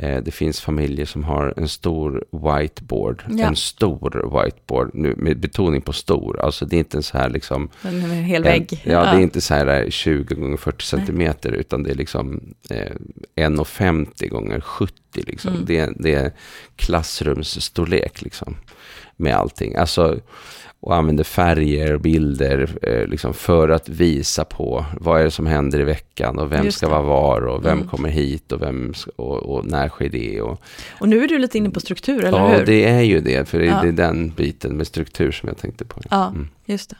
Eh, 0.00 0.22
Det 0.22 0.30
finns 0.30 0.60
familjer 0.60 1.06
som 1.06 1.24
har 1.24 1.54
en 1.56 1.68
stor 1.68 2.24
whiteboard. 2.32 3.22
Ja. 3.28 3.46
En 3.46 3.56
stor 3.56 4.42
whiteboard, 4.44 4.90
nu 4.94 5.14
med 5.16 5.40
betoning 5.40 5.82
på 5.82 5.92
stor. 5.92 6.40
Alltså 6.40 6.66
det 6.66 6.76
är 6.76 6.78
inte 6.78 6.96
en 6.96 7.02
så 7.02 7.18
här 7.18 7.30
liksom... 7.30 7.68
En, 7.82 8.00
hel 8.10 8.36
En, 8.36 8.42
vägg? 8.52 8.82
ja, 8.84 9.00
det 9.00 9.16
är 9.16 9.20
inte 9.20 9.40
så 9.40 9.54
här 9.54 9.66
där 9.66 9.90
20 9.90 10.34
gånger 10.34 10.56
40 10.56 10.84
centimeter. 10.84 11.52
Utan 11.52 11.82
det 11.82 11.90
är 11.90 11.94
liksom 11.94 12.40
eh, 12.70 12.92
1,50 13.36 14.28
gånger 14.28 14.60
70 14.60 14.92
liksom. 15.14 15.52
Mm. 15.52 15.64
Det, 15.66 15.90
det 15.98 16.14
är 16.14 16.32
klassrumsstorlek 16.76 18.22
liksom. 18.22 18.56
Med 19.20 19.34
allting. 19.36 19.74
Alltså, 19.76 20.20
och 20.80 20.96
använder 20.96 21.24
färger 21.24 21.94
och 21.94 22.00
bilder 22.00 22.68
eh, 22.82 23.06
liksom 23.06 23.34
för 23.34 23.68
att 23.68 23.88
visa 23.88 24.44
på 24.44 24.84
vad 25.00 25.20
är 25.20 25.24
det 25.24 25.30
som 25.30 25.46
händer 25.46 25.80
i 25.80 25.84
veckan 25.84 26.38
och 26.38 26.52
vem 26.52 26.70
ska 26.72 26.88
vara 26.88 27.02
var 27.02 27.46
och 27.46 27.64
vem 27.64 27.76
Mm. 27.78 27.88
kommer 27.88 28.08
hit 28.08 28.52
och, 28.52 28.62
vem, 28.62 28.92
och, 29.16 29.36
och 29.36 29.64
när 29.66 29.88
sker 29.88 30.08
det. 30.08 30.40
Och, 30.40 30.62
Och 31.00 31.08
nu 31.08 31.24
är 31.24 31.28
du 31.28 31.38
lite 31.38 31.58
inne 31.58 31.70
på 31.70 31.80
struktur, 31.80 32.24
eller 32.24 32.38
ja, 32.38 32.48
hur? 32.48 32.66
det 32.66 32.84
är 32.84 33.00
ju 33.00 33.20
det, 33.20 33.48
för 33.48 33.58
det, 33.58 33.64
Ja. 33.66 33.80
det 33.82 33.88
är 33.88 33.92
den 33.92 34.30
biten 34.30 34.76
med 34.76 34.86
struktur 34.86 35.32
som 35.32 35.48
jag 35.48 35.58
tänkte 35.58 35.84
på. 35.84 36.00
Ja, 36.10 36.28
Mm. 36.28 36.48
just 36.66 36.90
det. 36.90 36.96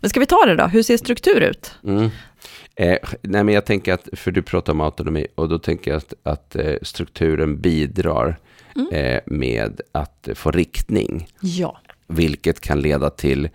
Men 0.00 0.10
ska 0.10 0.20
vi 0.20 0.26
ta 0.26 0.44
det 0.46 0.56
då? 0.56 0.66
Hur 0.66 0.82
ser 0.82 0.96
struktur 0.96 1.40
ut? 1.40 1.74
Mm. 1.84 2.10
Eh, 2.74 2.98
nej, 3.22 3.44
men 3.44 3.54
jag 3.54 3.64
tänker 3.64 3.92
att, 3.92 4.08
för 4.12 4.30
du 4.30 4.42
pratar 4.42 4.72
om 4.72 4.80
autonomi, 4.80 5.26
och 5.34 5.48
då 5.48 5.58
tänker 5.58 5.90
jag 5.90 5.98
att, 5.98 6.14
att 6.22 6.56
eh, 6.56 6.74
strukturen 6.82 7.60
bidrar 7.60 8.38
Mm. 8.76 8.88
eh, 8.92 9.20
med 9.26 9.80
att 9.92 10.28
få 10.34 10.50
riktning, 10.50 11.28
Ja, 11.40 11.80
vilket 12.06 12.60
kan 12.60 12.80
leda 12.80 13.10
till 13.10 13.48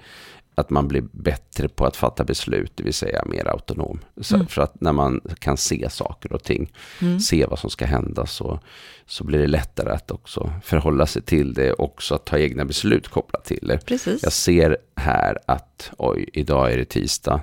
att 0.55 0.69
man 0.69 0.87
blir 0.87 1.03
bättre 1.11 1.67
på 1.67 1.85
att 1.85 1.95
fatta 1.95 2.23
beslut, 2.23 2.71
det 2.75 2.83
vill 2.83 2.93
säga 2.93 3.23
mer 3.25 3.47
autonom. 3.47 3.99
Så, 4.21 4.35
Mm. 4.35 4.47
För 4.47 4.61
att 4.61 4.81
när 4.81 4.93
man 4.93 5.21
kan 5.39 5.57
se 5.57 5.89
saker 5.89 6.33
och 6.33 6.43
ting, 6.43 6.71
mm. 7.01 7.19
se 7.19 7.45
vad 7.45 7.59
som 7.59 7.69
ska 7.69 7.85
hända, 7.85 8.25
så, 8.25 8.59
så 9.05 9.23
blir 9.23 9.39
det 9.39 9.47
lättare 9.47 9.89
att 9.89 10.11
också 10.11 10.53
förhålla 10.63 11.05
sig 11.05 11.21
till 11.21 11.53
det, 11.53 11.73
också 11.73 12.15
att 12.15 12.25
ta 12.25 12.37
egna 12.37 12.65
beslut 12.65 13.07
kopplat 13.07 13.45
till 13.45 13.67
det. 13.67 13.85
precis. 13.85 14.23
Jag 14.23 14.33
ser 14.33 14.77
här 14.95 15.37
att, 15.45 15.91
oj, 15.97 16.29
idag 16.33 16.73
är 16.73 16.77
det 16.77 16.85
tisdag. 16.85 17.41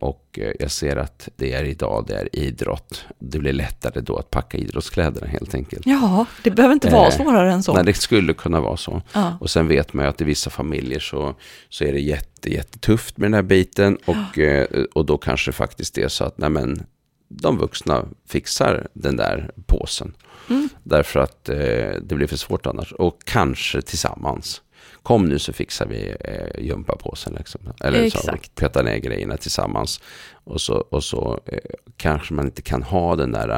Och 0.00 0.38
eh, 0.38 0.52
jag 0.58 0.70
ser 0.70 0.96
att 0.96 1.28
det 1.36 1.52
är 1.52 1.64
idag, 1.64 2.04
det 2.08 2.14
är 2.14 2.36
idrott. 2.36 3.04
Det 3.18 3.38
blir 3.38 3.52
lättare 3.52 4.00
då 4.00 4.16
att 4.16 4.30
packa 4.30 4.58
idrottskläderna 4.58 5.26
helt 5.26 5.54
enkelt. 5.54 5.86
Ja, 5.86 6.26
det 6.42 6.50
behöver 6.50 6.72
inte 6.72 6.90
vara 6.90 7.08
Eh, 7.08 7.16
svårare 7.16 7.52
än 7.52 7.62
så. 7.62 7.74
Nej, 7.74 7.84
det 7.84 7.94
skulle 7.94 8.34
kunna 8.34 8.60
vara 8.60 8.76
så. 8.76 9.02
Ja. 9.12 9.38
Och 9.40 9.50
sen 9.50 9.68
vet 9.68 9.92
man 9.92 10.04
ju 10.04 10.08
att 10.08 10.20
i 10.20 10.24
vissa 10.24 10.50
familjer 10.50 11.00
så, 11.00 11.34
så 11.68 11.84
är 11.84 11.92
det 11.92 12.00
jätte, 12.00 12.52
jättetufft 12.52 13.16
med 13.16 13.26
den 13.26 13.34
här 13.34 13.42
biten. 13.42 13.98
Och, 14.04 14.38
eh, 14.38 14.66
och 14.94 15.06
då 15.06 15.18
kanske 15.18 15.52
faktiskt 15.52 15.94
det 15.94 16.02
är 16.02 16.08
så 16.08 16.24
att 16.24 16.38
nej 16.38 16.50
men, 16.50 16.86
de 17.28 17.58
vuxna 17.58 18.04
fixar 18.28 18.86
den 18.92 19.16
där 19.16 19.50
påsen. 19.66 20.14
Mm. 20.50 20.68
Därför 20.82 21.20
att 21.20 21.48
eh, 21.48 21.56
det 22.02 22.14
blir 22.14 22.26
för 22.26 22.36
svårt 22.36 22.66
annars. 22.66 22.92
Och 22.92 23.18
kanske 23.24 23.82
tillsammans. 23.82 24.62
Kom 25.08 25.24
nu 25.24 25.38
så 25.38 25.52
fixar 25.52 25.86
vi 25.86 26.14
eh, 26.24 26.64
gympapåsen. 26.64 27.34
Liksom. 27.38 27.60
Eller 27.80 28.10
så 28.10 28.18
Exakt. 28.18 28.54
petar 28.54 28.82
ner 28.82 28.96
grejerna 28.96 29.36
tillsammans. 29.36 30.00
Och 30.44 30.60
så, 30.60 30.74
och 30.74 31.04
så 31.04 31.40
eh, 31.46 31.58
kanske 31.96 32.34
man 32.34 32.44
inte 32.44 32.62
kan 32.62 32.82
ha 32.82 33.16
den 33.16 33.32
där 33.32 33.48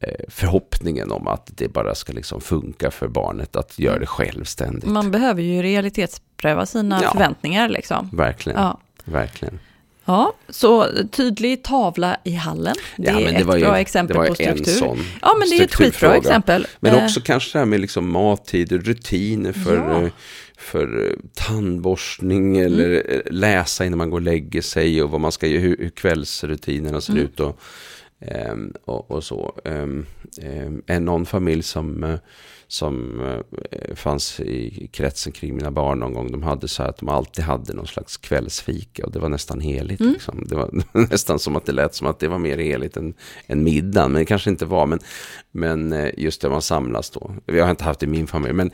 eh, 0.00 0.10
förhoppningen 0.28 1.12
om 1.12 1.28
att 1.28 1.50
det 1.56 1.68
bara 1.68 1.94
ska 1.94 2.12
liksom 2.12 2.40
funka 2.40 2.90
för 2.90 3.08
barnet 3.08 3.56
att 3.56 3.78
göra 3.78 3.98
det 3.98 4.06
självständigt. 4.06 4.90
Man 4.90 5.10
behöver 5.10 5.42
ju 5.42 5.62
realitetspröva 5.62 6.66
sina 6.66 7.02
Ja. 7.02 7.10
förväntningar 7.10 7.68
liksom. 7.68 8.10
Verkligen, 8.12 8.60
Ja. 8.60 8.80
verkligen. 9.04 9.58
Ja, 10.06 10.32
så 10.48 10.86
tydlig 11.12 11.62
tavla 11.64 12.16
i 12.24 12.32
hallen. 12.34 12.74
Det 12.96 13.04
Ja, 13.10 13.20
är 13.20 13.24
men 13.24 13.36
ett 13.36 13.46
var 13.46 13.56
ju- 13.56 13.64
bra 13.64 13.78
exempel 13.78 14.16
det 14.16 14.28
på 14.28 14.34
struktur. 14.34 14.98
Ja, 15.22 15.34
men 15.38 15.48
det 15.50 15.56
är 15.58 15.64
ett 15.64 15.74
skitbra 15.74 16.14
exempel. 16.16 16.66
Men 16.80 16.94
Eh, 16.94 17.04
också 17.04 17.20
kanske 17.20 17.52
det 17.52 17.58
här 17.58 17.66
med 17.66 17.80
liksom 17.80 18.10
mattider, 18.12 18.78
rutiner 18.78 19.52
för, 19.52 19.76
Ja. 19.76 20.02
eh, 20.02 20.08
för 20.58 21.06
eh, 21.06 21.12
tandborstning 21.34 22.56
eller 22.56 22.90
Mm. 23.10 23.20
läsa 23.30 23.84
innan 23.84 23.98
man 23.98 24.10
går 24.10 24.16
och 24.18 24.22
lägger 24.22 24.62
sig 24.62 25.02
och 25.02 25.10
vad 25.10 25.20
man 25.20 25.32
ska 25.32 25.46
göra, 25.46 25.60
hur, 25.60 25.76
hur 25.78 25.88
kvällsrutinerna 25.90 27.00
ser 27.00 27.12
Mm. 27.12 27.24
ut 27.24 27.40
och, 27.40 27.60
ehm, 28.20 28.72
och, 28.84 29.10
och 29.10 29.24
så. 29.24 29.60
Um, 29.64 30.06
är 30.86 31.00
någon 31.00 31.26
familj 31.26 31.62
som, 31.62 32.18
som 32.68 33.20
eh, 33.70 33.94
fanns 33.94 34.40
i 34.40 34.88
kretsen 34.92 35.32
kring 35.32 35.54
mina 35.56 35.70
barn 35.70 35.98
någon 35.98 36.12
gång. 36.14 36.32
De 36.32 36.42
hade 36.42 36.68
så 36.68 36.82
här 36.82 36.90
att 36.90 36.98
de 36.98 37.08
alltid 37.08 37.44
hade 37.44 37.72
någon 37.74 37.86
slags 37.86 38.16
kvällsfika 38.16 39.06
och 39.06 39.12
det 39.12 39.18
var 39.18 39.28
nästan 39.28 39.60
heligt. 39.60 40.00
Mm. 40.00 40.12
Liksom. 40.12 40.44
Det 40.48 40.54
var 40.54 40.70
nästan 41.10 41.38
som 41.38 41.56
att 41.56 41.66
det 41.66 41.72
lät 41.72 41.94
som 41.94 42.06
att 42.06 42.18
det 42.18 42.28
var 42.28 42.38
mer 42.38 42.58
heligt 42.58 42.96
än, 42.96 43.14
än 43.46 43.62
middagen, 43.64 44.12
men 44.12 44.18
det 44.20 44.26
kanske 44.26 44.50
inte 44.50 44.64
var. 44.66 44.86
Men, 44.86 44.98
men 45.52 45.92
eh, 45.92 46.10
just 46.16 46.40
det 46.40 46.48
man 46.50 46.62
samlas 46.62 47.10
då. 47.10 47.34
Vi 47.46 47.60
har 47.60 47.70
inte 47.70 47.84
haft 47.84 48.00
det 48.00 48.06
i 48.06 48.08
min 48.08 48.26
familj, 48.26 48.52
men, 48.52 48.70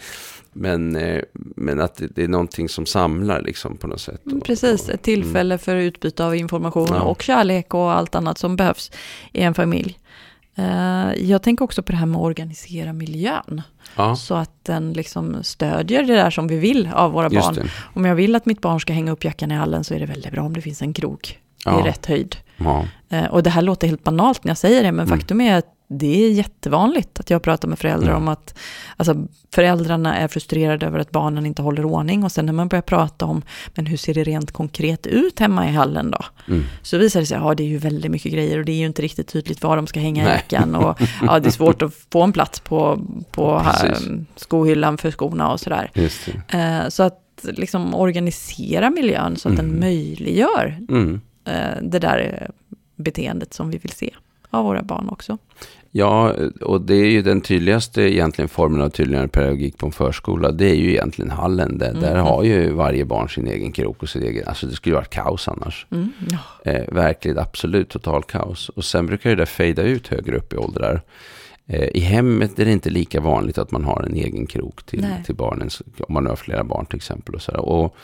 men, 0.52 0.96
eh, 0.96 1.22
men 1.35 1.81
att 1.81 1.94
det, 1.96 2.07
det 2.07 2.22
är 2.24 2.28
någonting 2.28 2.68
som 2.68 2.87
samlar 2.87 3.42
liksom 3.42 3.76
på 3.76 3.87
något 3.87 4.00
sätt. 4.00 4.26
Mm, 4.26 4.38
Och- 4.38 4.44
Precis, 4.44 4.88
ett 4.88 5.02
tillfälle 5.02 5.59
för 5.59 5.76
utbyte 5.76 6.24
av 6.26 6.37
information 6.37 6.88
Ja. 6.90 7.00
och 7.02 7.22
kärlek 7.22 7.74
och 7.74 7.92
allt 7.92 8.14
annat 8.14 8.38
som 8.38 8.57
behövs 8.57 8.90
i 9.33 9.40
en 9.42 9.55
familj. 9.55 9.98
Eh, 10.57 11.12
Jag 11.31 11.43
tänker 11.43 11.65
också 11.65 11.83
på 11.83 11.93
det 11.93 11.99
här 11.99 12.07
med 12.07 12.19
att 12.19 12.25
organisera 12.25 12.93
miljön. 12.93 13.62
Ja, 13.97 14.17
Så 14.17 14.35
att 14.35 14.51
den 14.65 14.93
liksom 14.93 15.37
stödjer 15.43 16.03
det 16.03 16.15
där 16.15 16.31
som 16.31 16.49
vi 16.49 16.59
vill 16.59 16.88
av 16.95 17.12
våra 17.12 17.29
just 17.29 17.47
barn. 17.47 17.55
det. 17.55 17.69
Om 17.95 18.05
jag 18.05 18.15
vill 18.15 18.35
att 18.37 18.47
mitt 18.47 18.61
barn 18.61 18.81
ska 18.81 18.93
hänga 18.93 19.12
upp 19.12 19.25
jackan 19.25 19.51
i 19.51 19.55
hallen 19.55 19.85
så 19.85 19.95
är 19.95 20.01
det 20.01 20.07
väldigt 20.07 20.33
bra 20.33 20.43
om 20.43 20.55
det 20.55 20.61
finns 20.61 20.83
en 20.83 20.93
krok 20.93 21.38
Ja. 21.65 21.81
i 21.81 21.88
rätt 21.88 22.07
höjd. 22.07 22.37
Ja. 22.57 22.85
Eh, 23.09 23.25
Och 23.25 23.43
det 23.43 23.51
här 23.51 23.62
låter 23.62 23.87
helt 23.87 24.05
banalt 24.05 24.45
när 24.45 24.51
jag 24.51 24.59
säger 24.59 24.83
det, 24.83 24.93
men 24.93 25.07
Mm. 25.07 25.19
faktum 25.19 25.41
är 25.41 25.59
att 25.59 25.67
det 25.98 26.24
är 26.24 26.31
jättevanligt 26.31 27.20
att 27.20 27.31
jag 27.31 27.42
pratar 27.42 27.68
med 27.68 27.78
föräldrar 27.78 28.09
Mm. 28.11 28.22
om 28.22 28.28
att 28.28 28.59
alltså, 28.96 29.26
föräldrarna 29.55 30.16
är 30.16 30.28
frustrerade 30.28 30.87
över 30.87 30.98
att 30.98 31.11
barnen 31.11 31.46
inte 31.46 31.62
håller 31.62 31.85
ordning 31.85 32.24
och 32.24 32.33
sen 32.33 32.46
när 32.46 32.52
man 32.52 32.68
börjar 32.68 32.83
prata 32.83 33.24
om, 33.26 33.42
men 33.74 33.87
hur 33.87 33.96
ser 33.96 34.14
det 34.14 34.24
rent 34.24 34.52
konkret 34.52 35.07
ut 35.07 35.38
hemma 35.38 35.68
i 35.68 35.72
hallen 35.72 36.11
då? 36.11 36.18
Mm. 36.48 36.64
Så 36.83 36.98
visar 36.98 37.20
det 37.20 37.26
sig, 37.26 37.37
ja 37.38 37.55
det 37.55 37.62
är 37.62 37.66
ju 37.68 37.78
väldigt 37.78 38.11
mycket 38.11 38.33
grejer 38.33 38.59
och 38.59 38.64
det 38.64 38.72
är 38.72 38.76
ju 38.76 38.87
inte 38.87 39.02
riktigt 39.02 39.28
tydligt 39.28 39.62
var 39.62 39.76
de 39.76 39.87
ska 39.87 40.00
hänga 40.00 40.22
i 40.22 40.24
Nej. 40.24 40.35
jackan 40.35 40.74
och 40.74 41.00
ja, 41.22 41.38
det 41.40 41.48
är 41.48 41.50
svårt 41.50 41.83
att 41.83 41.94
få 42.12 42.22
en 42.22 42.33
plats 42.33 42.61
på, 42.61 43.00
på 43.31 43.62
eh, 43.85 43.96
skohyllan 44.37 44.98
för 44.98 45.11
skorna 45.11 45.52
och 45.52 45.61
sådär. 45.61 45.90
Eh, 46.48 46.88
Så 46.88 47.02
att 47.02 47.18
liksom 47.42 47.94
organisera 47.94 48.90
miljön 48.90 49.37
så 49.37 49.48
att 49.48 49.57
den 49.57 49.66
Mm. 49.66 49.81
möjliggör 49.81 50.78
Mm. 50.88 51.20
eh, 51.44 51.83
det 51.83 51.98
där 51.98 52.50
beteendet 52.96 53.55
som 53.55 53.70
vi 53.70 53.78
vill 53.78 53.90
se 53.92 54.11
av 54.50 54.64
våra 54.64 54.83
barn 54.83 55.09
också. 55.09 55.38
Ja, 55.94 56.35
och 56.61 56.81
det 56.81 56.94
är 56.94 57.11
ju 57.11 57.22
den 57.22 57.40
tydligaste 57.40 58.02
egentligen 58.02 58.48
formen 58.48 58.81
av 58.81 58.88
tydligare 58.88 59.28
pedagogik 59.28 59.78
på 59.78 59.87
en 59.87 59.92
förskola. 59.92 60.50
Det 60.52 60.70
är 60.70 60.74
ju 60.74 60.90
egentligen 60.90 61.31
hallen. 61.31 61.78
Där, 61.78 61.94
där 61.94 62.14
Mhm. 62.16 62.26
har 62.26 62.42
ju 62.42 62.70
varje 62.72 63.05
barn 63.05 63.28
sin 63.28 63.46
egen 63.46 63.72
krok 63.72 64.02
och 64.02 64.09
sin 64.09 64.22
egen... 64.22 64.48
Alltså 64.48 64.66
det 64.66 64.72
skulle 64.74 64.90
ju 64.90 64.94
vara 64.94 65.05
kaos 65.05 65.48
annars. 65.48 65.87
Mm. 65.90 66.12
Eh, 66.64 66.94
verkligen 66.94 67.38
absolut 67.38 67.88
total 67.88 68.22
kaos. 68.22 68.68
Och 68.68 68.85
sen 68.85 69.07
brukar 69.07 69.31
det 69.31 69.37
där 69.37 69.44
fejda 69.46 69.83
ut 69.83 70.09
högre 70.09 70.37
upp 70.37 70.52
i 70.52 70.57
åldrar. 70.57 71.02
Eh, 71.66 71.88
I 71.94 72.00
hemmet 72.00 72.59
är 72.59 72.64
det 72.64 72.72
inte 72.72 72.90
lika 72.90 73.20
vanligt 73.20 73.59
att 73.59 73.70
man 73.70 73.85
har 73.85 74.02
en 74.02 74.14
egen 74.14 74.46
krok 74.46 74.83
till, 74.87 75.00
Nej. 75.00 75.24
till 75.26 75.35
barnen. 75.35 75.68
Om 76.09 76.14
man 76.14 76.26
har 76.26 76.37
flera 76.37 76.64
barn 76.64 76.87
till 76.87 76.96
exempel. 76.96 77.35
Och, 77.35 77.42
så 77.42 77.52
där. 77.52 77.61
och, 77.61 77.96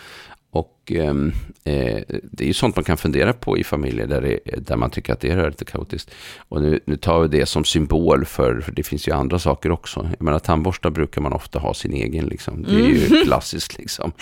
och 0.50 0.92
ehm, 0.94 1.32
eh, 1.64 2.00
det 2.22 2.44
är 2.44 2.46
ju 2.46 2.52
sånt 2.52 2.76
man 2.76 2.84
kan 2.84 2.96
fundera 2.96 3.32
på 3.32 3.58
i 3.58 3.64
familjer 3.64 4.06
där, 4.06 4.20
det, 4.20 4.66
där 4.66 4.76
man 4.76 4.90
tycker 4.90 5.12
att 5.12 5.20
det 5.20 5.30
är 5.30 5.46
lite 5.50 5.64
kaotiskt. 5.64 6.10
Och 6.38 6.62
nu, 6.62 6.80
nu 6.84 6.96
tar 6.96 7.20
vi 7.20 7.28
det 7.28 7.46
som 7.46 7.64
symbol 7.64 8.24
för, 8.24 8.60
för 8.60 8.72
det 8.72 8.82
finns 8.82 9.08
ju 9.08 9.12
andra 9.12 9.38
saker 9.38 9.70
också. 9.70 10.08
Jag 10.18 10.24
menar 10.24 10.38
tandborstar 10.38 10.90
brukar 10.90 11.20
man 11.20 11.32
ofta 11.32 11.58
ha 11.58 11.74
sin 11.74 11.92
egen 11.92 12.26
liksom. 12.26 12.62
Det 12.62 12.74
är 12.74 12.88
ju 12.88 13.22
klassiskt 13.24 13.78
liksom. 13.78 14.12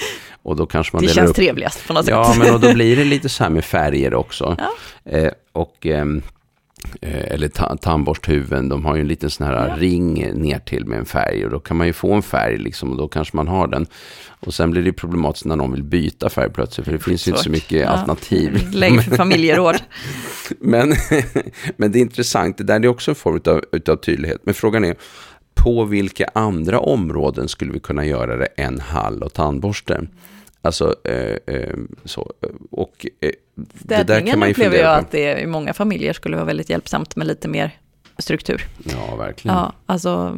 Och 0.42 0.56
då 0.56 0.66
kanske 0.66 0.96
man 0.96 1.00
Mm. 1.02 1.08
Det 1.08 1.14
känns 1.14 1.30
upp 1.30 1.36
trevligast 1.36 1.86
på 1.86 1.92
något 1.92 2.08
Ja, 2.08 2.24
sätt. 2.24 2.38
men 2.38 2.54
och 2.54 2.60
då 2.60 2.72
blir 2.74 2.96
det 2.96 3.04
lite 3.04 3.28
så 3.28 3.42
här 3.44 3.50
med 3.50 3.64
färger 3.64 4.14
också. 4.14 4.56
Ja. 4.58 4.72
Eh, 5.12 5.30
och, 5.52 5.86
eh, 5.86 6.04
eller 7.00 7.48
ta, 7.48 7.76
tandborsthuven, 7.76 8.68
de 8.68 8.84
har 8.84 8.94
ju 8.94 9.00
en 9.00 9.08
liten 9.08 9.30
sån 9.30 9.46
här 9.46 9.68
Ja. 9.68 9.76
ring 9.78 10.14
ner 10.34 10.58
till 10.58 10.86
med 10.86 10.98
en 10.98 11.04
färg. 11.04 11.44
Och 11.44 11.50
då 11.50 11.58
kan 11.60 11.76
man 11.76 11.86
ju 11.86 11.92
få 11.92 12.12
en 12.12 12.22
färg 12.22 12.58
liksom, 12.58 12.90
och 12.90 12.96
då 12.96 13.08
kanske 13.08 13.36
man 13.36 13.48
har 13.48 13.66
den. 13.66 13.86
Och 14.40 14.54
sen 14.54 14.70
blir 14.70 14.82
det 14.82 14.92
problematiskt 14.92 15.44
när 15.46 15.56
någon 15.56 15.72
vill 15.72 15.82
byta 15.82 16.28
färg 16.28 16.50
plötsligt, 16.50 16.84
för 16.84 16.92
det 16.92 16.98
finns 16.98 17.28
ju 17.28 17.30
inte 17.30 17.42
så 17.42 17.50
mycket 17.50 17.80
Ja. 17.80 17.86
alternativ. 17.88 18.68
Lägg 18.72 19.02
för 19.04 19.16
familjeråd. 19.16 19.76
Men, 20.60 20.94
men 21.76 21.92
det 21.92 21.98
är 21.98 22.00
intressant, 22.00 22.58
det 22.58 22.64
där 22.64 22.80
är 22.84 22.88
också 22.88 23.10
en 23.10 23.14
form 23.14 23.40
av, 23.46 23.62
utav 23.72 23.96
tydlighet. 23.96 24.40
Men 24.44 24.54
frågan 24.54 24.84
är, 24.84 24.96
på 25.54 25.84
vilka 25.84 26.30
andra 26.34 26.80
områden 26.80 27.48
skulle 27.48 27.72
vi 27.72 27.80
kunna 27.80 28.04
göra 28.06 28.36
det 28.36 28.46
än 28.46 28.80
hall 28.80 29.22
och 29.22 29.32
tandborste? 29.32 30.00
Alltså, 30.62 30.94
eh, 31.04 31.54
eh, 31.54 31.74
så, 32.04 32.32
och 32.70 33.06
eh, 33.20 33.30
det 33.54 33.68
där 33.82 33.96
kan 33.96 34.04
Städningen 34.04 34.38
man 34.38 34.48
ju 34.48 34.52
upplever 34.52 34.70
fundera 34.70 34.92
jag 34.92 35.00
på. 35.00 35.06
att 35.06 35.12
det 35.12 35.40
i 35.40 35.46
många 35.46 35.74
familjer 35.74 36.12
skulle 36.12 36.36
vara 36.36 36.46
väldigt 36.46 36.70
hjälpsamt 36.70 37.16
med 37.16 37.26
lite 37.26 37.48
mer 37.48 37.78
struktur. 38.18 38.64
Ja, 38.84 39.16
verkligen. 39.16 39.56
Ja, 39.56 39.72
alltså 39.86 40.30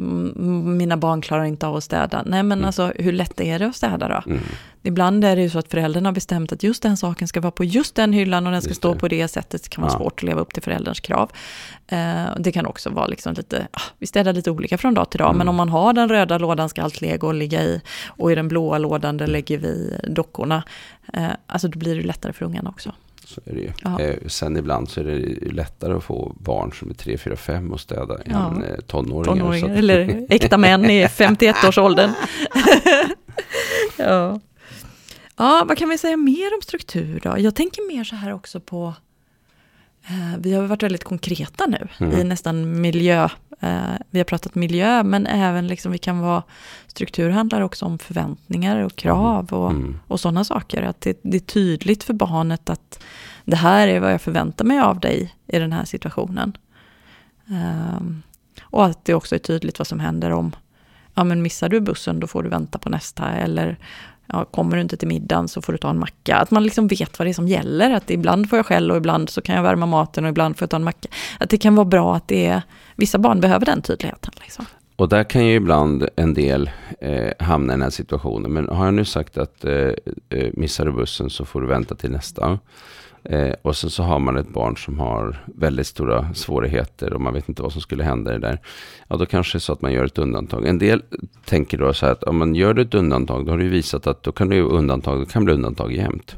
mina 0.64 0.96
barn 0.96 1.20
klarar 1.20 1.44
inte 1.44 1.66
av 1.66 1.76
att 1.76 1.84
städa. 1.84 2.22
Nej, 2.26 2.42
men 2.42 2.58
Mm. 2.58 2.66
alltså 2.66 2.92
hur 2.96 3.12
lätt 3.12 3.40
är 3.40 3.58
det 3.58 3.66
att 3.66 3.76
städa 3.76 4.08
då? 4.08 4.22
Mm. 4.30 4.42
Ibland 4.82 5.24
är 5.24 5.36
det 5.36 5.42
ju 5.42 5.50
så 5.50 5.58
att 5.58 5.68
föräldrarna 5.70 6.08
har 6.08 6.14
bestämt 6.14 6.52
att 6.52 6.62
just 6.62 6.82
den 6.82 6.96
saken 6.96 7.28
ska 7.28 7.40
vara 7.40 7.50
på 7.50 7.64
just 7.64 7.94
den 7.94 8.12
hyllan 8.12 8.46
och 8.46 8.52
den 8.52 8.62
ska 8.62 8.70
Just 8.70 8.80
stå 8.80 8.94
det. 8.94 9.00
på 9.00 9.08
det 9.08 9.28
sättet. 9.28 9.62
Det 9.62 9.68
kan 9.68 9.82
vara 9.82 9.92
Ja. 9.92 9.98
svårt 9.98 10.12
att 10.18 10.22
leva 10.22 10.40
upp 10.40 10.54
till 10.54 10.62
förälderns 10.62 11.00
krav. 11.00 11.30
Eh, 11.88 12.24
det 12.38 12.52
kan 12.52 12.66
också 12.66 12.90
vara 12.90 13.06
liksom 13.06 13.34
lite, 13.34 13.68
ah, 13.72 13.80
vi 13.98 14.06
städar 14.06 14.32
lite 14.32 14.50
olika 14.50 14.78
från 14.78 14.94
dag 14.94 15.10
till 15.10 15.18
dag, 15.18 15.26
Mm. 15.28 15.38
men 15.38 15.48
om 15.48 15.56
man 15.56 15.68
har 15.68 15.92
den 15.92 16.08
röda 16.08 16.38
lådan 16.38 16.68
ska 16.68 16.82
allt 16.82 17.00
lego 17.00 17.32
ligga 17.32 17.62
i 17.62 17.80
och 18.06 18.32
i 18.32 18.34
den 18.34 18.48
blåa 18.48 18.78
lådan 18.78 19.16
där 19.16 19.26
lägger 19.26 19.58
vi 19.58 20.00
dockorna. 20.08 20.62
Eh, 21.12 21.26
alltså 21.46 21.68
då 21.68 21.78
blir 21.78 21.96
det 21.96 22.02
lättare 22.02 22.32
för 22.32 22.44
ungarna 22.44 22.70
också. 22.70 22.92
Så 23.28 23.40
är 23.44 23.54
det 23.54 23.60
ju. 23.60 24.06
Eh, 24.06 24.16
sen 24.26 24.56
ibland 24.56 24.88
så 24.90 25.00
är 25.00 25.04
det 25.04 25.52
lättare 25.52 25.94
att 25.94 26.04
få 26.04 26.36
barn 26.40 26.72
som 26.72 26.90
är 26.90 26.94
3, 26.94 27.18
4, 27.18 27.36
5 27.36 27.72
och 27.72 27.80
städa 27.80 28.18
Ja. 28.24 28.50
än 28.50 28.64
eh, 28.64 28.76
tonåringar. 28.86 29.36
Tonåringar, 29.36 29.70
att- 29.72 29.78
eller 29.78 30.26
äkta 30.30 30.58
män 30.58 30.84
i 30.90 31.06
51-årsåldern. 31.06 32.10
ja. 33.96 34.40
ja, 35.36 35.64
vad 35.68 35.78
kan 35.78 35.88
vi 35.88 35.98
säga 35.98 36.16
mer 36.16 36.54
om 36.54 36.60
struktur 36.62 37.20
då? 37.22 37.34
Jag 37.38 37.54
tänker 37.54 37.88
mer 37.88 38.04
så 38.04 38.16
här 38.16 38.32
också 38.32 38.60
på, 38.60 38.94
eh, 40.06 40.38
vi 40.38 40.52
har 40.54 40.62
varit 40.66 40.82
väldigt 40.82 41.04
konkreta 41.04 41.66
nu 41.66 41.88
Mm. 42.00 42.20
i 42.20 42.24
nästan 42.24 42.80
miljö, 42.80 43.28
vi 44.10 44.18
har 44.18 44.24
pratat 44.24 44.54
miljö, 44.54 45.02
men 45.02 45.26
även 45.26 45.66
liksom 45.66 45.92
vi 45.92 45.98
kan 45.98 46.18
vara, 46.18 46.42
struktur 46.86 47.30
handlar 47.30 47.60
också 47.60 47.84
om 47.84 47.98
förväntningar 47.98 48.78
och 48.78 48.96
krav 48.96 49.52
och, 49.52 49.70
Mm. 49.70 50.00
och 50.06 50.20
sådana 50.20 50.44
saker. 50.44 50.82
Att 50.82 51.00
det, 51.00 51.20
det 51.22 51.36
är 51.36 51.40
tydligt 51.40 52.04
för 52.04 52.14
barnet 52.14 52.70
att 52.70 53.04
det 53.44 53.56
här 53.56 53.88
är 53.88 54.00
vad 54.00 54.12
jag 54.12 54.22
förväntar 54.22 54.64
mig 54.64 54.80
av 54.80 55.00
dig 55.00 55.34
i 55.46 55.58
den 55.58 55.72
här 55.72 55.84
situationen. 55.84 56.56
Ehm, 57.48 58.22
och 58.62 58.84
att 58.84 59.04
det 59.04 59.14
också 59.14 59.34
är 59.34 59.38
tydligt 59.38 59.78
vad 59.78 59.86
som 59.86 60.00
händer 60.00 60.30
om, 60.30 60.56
ja 61.14 61.24
men 61.24 61.42
missar 61.42 61.68
du 61.68 61.80
bussen 61.80 62.20
då 62.20 62.26
får 62.26 62.42
du 62.42 62.48
vänta 62.48 62.78
på 62.78 62.88
nästa, 62.88 63.28
eller 63.32 63.76
ja, 64.32 64.44
kommer 64.44 64.76
du 64.76 64.82
inte 64.82 64.96
till 64.96 65.08
middagen 65.08 65.48
så 65.48 65.62
får 65.62 65.72
du 65.72 65.78
ta 65.78 65.90
en 65.90 65.98
macka. 65.98 66.36
Att 66.36 66.50
man 66.50 66.64
liksom 66.64 66.86
vet 66.86 67.18
vad 67.18 67.26
det 67.26 67.30
är 67.30 67.34
som 67.34 67.48
gäller, 67.48 67.90
att 67.90 68.10
ibland 68.10 68.48
får 68.48 68.58
jag 68.58 68.66
skäll 68.66 68.90
och 68.90 68.96
ibland 68.96 69.30
så 69.30 69.40
kan 69.40 69.56
jag 69.56 69.62
värma 69.62 69.86
maten 69.86 70.24
och 70.24 70.30
ibland 70.30 70.58
får 70.58 70.62
jag 70.62 70.70
ta 70.70 70.76
en 70.76 70.84
macka. 70.84 71.08
Att 71.40 71.50
det 71.50 71.58
kan 71.58 71.74
vara 71.74 71.84
bra 71.84 72.16
att 72.16 72.28
det 72.28 72.46
är, 72.46 72.62
vissa 72.96 73.18
barn 73.18 73.40
behöver 73.40 73.66
den 73.66 73.82
tydligheten. 73.82 74.32
Liksom. 74.42 74.66
Och 74.96 75.08
där 75.08 75.24
kan 75.24 75.46
ju 75.46 75.54
ibland 75.54 76.08
en 76.16 76.34
del 76.34 76.70
eh, 77.00 77.32
hamna 77.38 77.72
i 77.72 77.76
den 77.76 77.82
här 77.82 77.90
situationen. 77.90 78.52
Men 78.52 78.68
har 78.68 78.84
jag 78.84 78.94
nu 78.94 79.04
sagt 79.04 79.38
att 79.38 79.64
eh, 79.64 79.72
eh, 80.28 80.50
missar 80.52 80.84
du 80.84 80.92
bussen 80.92 81.30
så 81.30 81.44
får 81.44 81.60
du 81.60 81.66
vänta 81.66 81.94
till 81.94 82.10
nästa. 82.10 82.58
Eh, 83.24 83.54
och 83.62 83.76
sen 83.76 83.90
så 83.90 84.02
har 84.02 84.18
man 84.18 84.36
ett 84.36 84.48
barn 84.48 84.76
som 84.76 84.98
har 84.98 85.44
väldigt 85.46 85.86
stora 85.86 86.34
svårigheter 86.34 87.12
och 87.12 87.20
man 87.20 87.34
vet 87.34 87.48
inte 87.48 87.62
vad 87.62 87.72
som 87.72 87.80
skulle 87.80 88.04
hända 88.04 88.30
i 88.30 88.38
det 88.38 88.46
där. 88.46 88.60
Ja, 89.08 89.16
då 89.16 89.26
kanske 89.26 89.54
det 89.54 89.58
är 89.58 89.60
så 89.60 89.72
att 89.72 89.82
man 89.82 89.92
gör 89.92 90.04
ett 90.04 90.18
undantag. 90.18 90.66
En 90.66 90.78
del 90.78 91.02
tänker 91.44 91.78
då 91.78 91.92
så 91.92 92.06
här 92.06 92.12
att 92.12 92.22
om 92.22 92.38
man 92.38 92.54
gör 92.54 92.78
ett 92.78 92.94
undantag, 92.94 93.46
då 93.46 93.52
har 93.52 93.58
du 93.58 93.64
ju 93.64 93.70
visat 93.70 94.06
att 94.06 94.22
då 94.22 94.32
kan 94.32 94.48
det 94.48 94.54
ju 94.54 94.62
undantag, 94.62 95.20
det 95.20 95.32
kan 95.32 95.44
bli 95.44 95.54
undantag 95.54 95.92
jämt. 95.92 96.36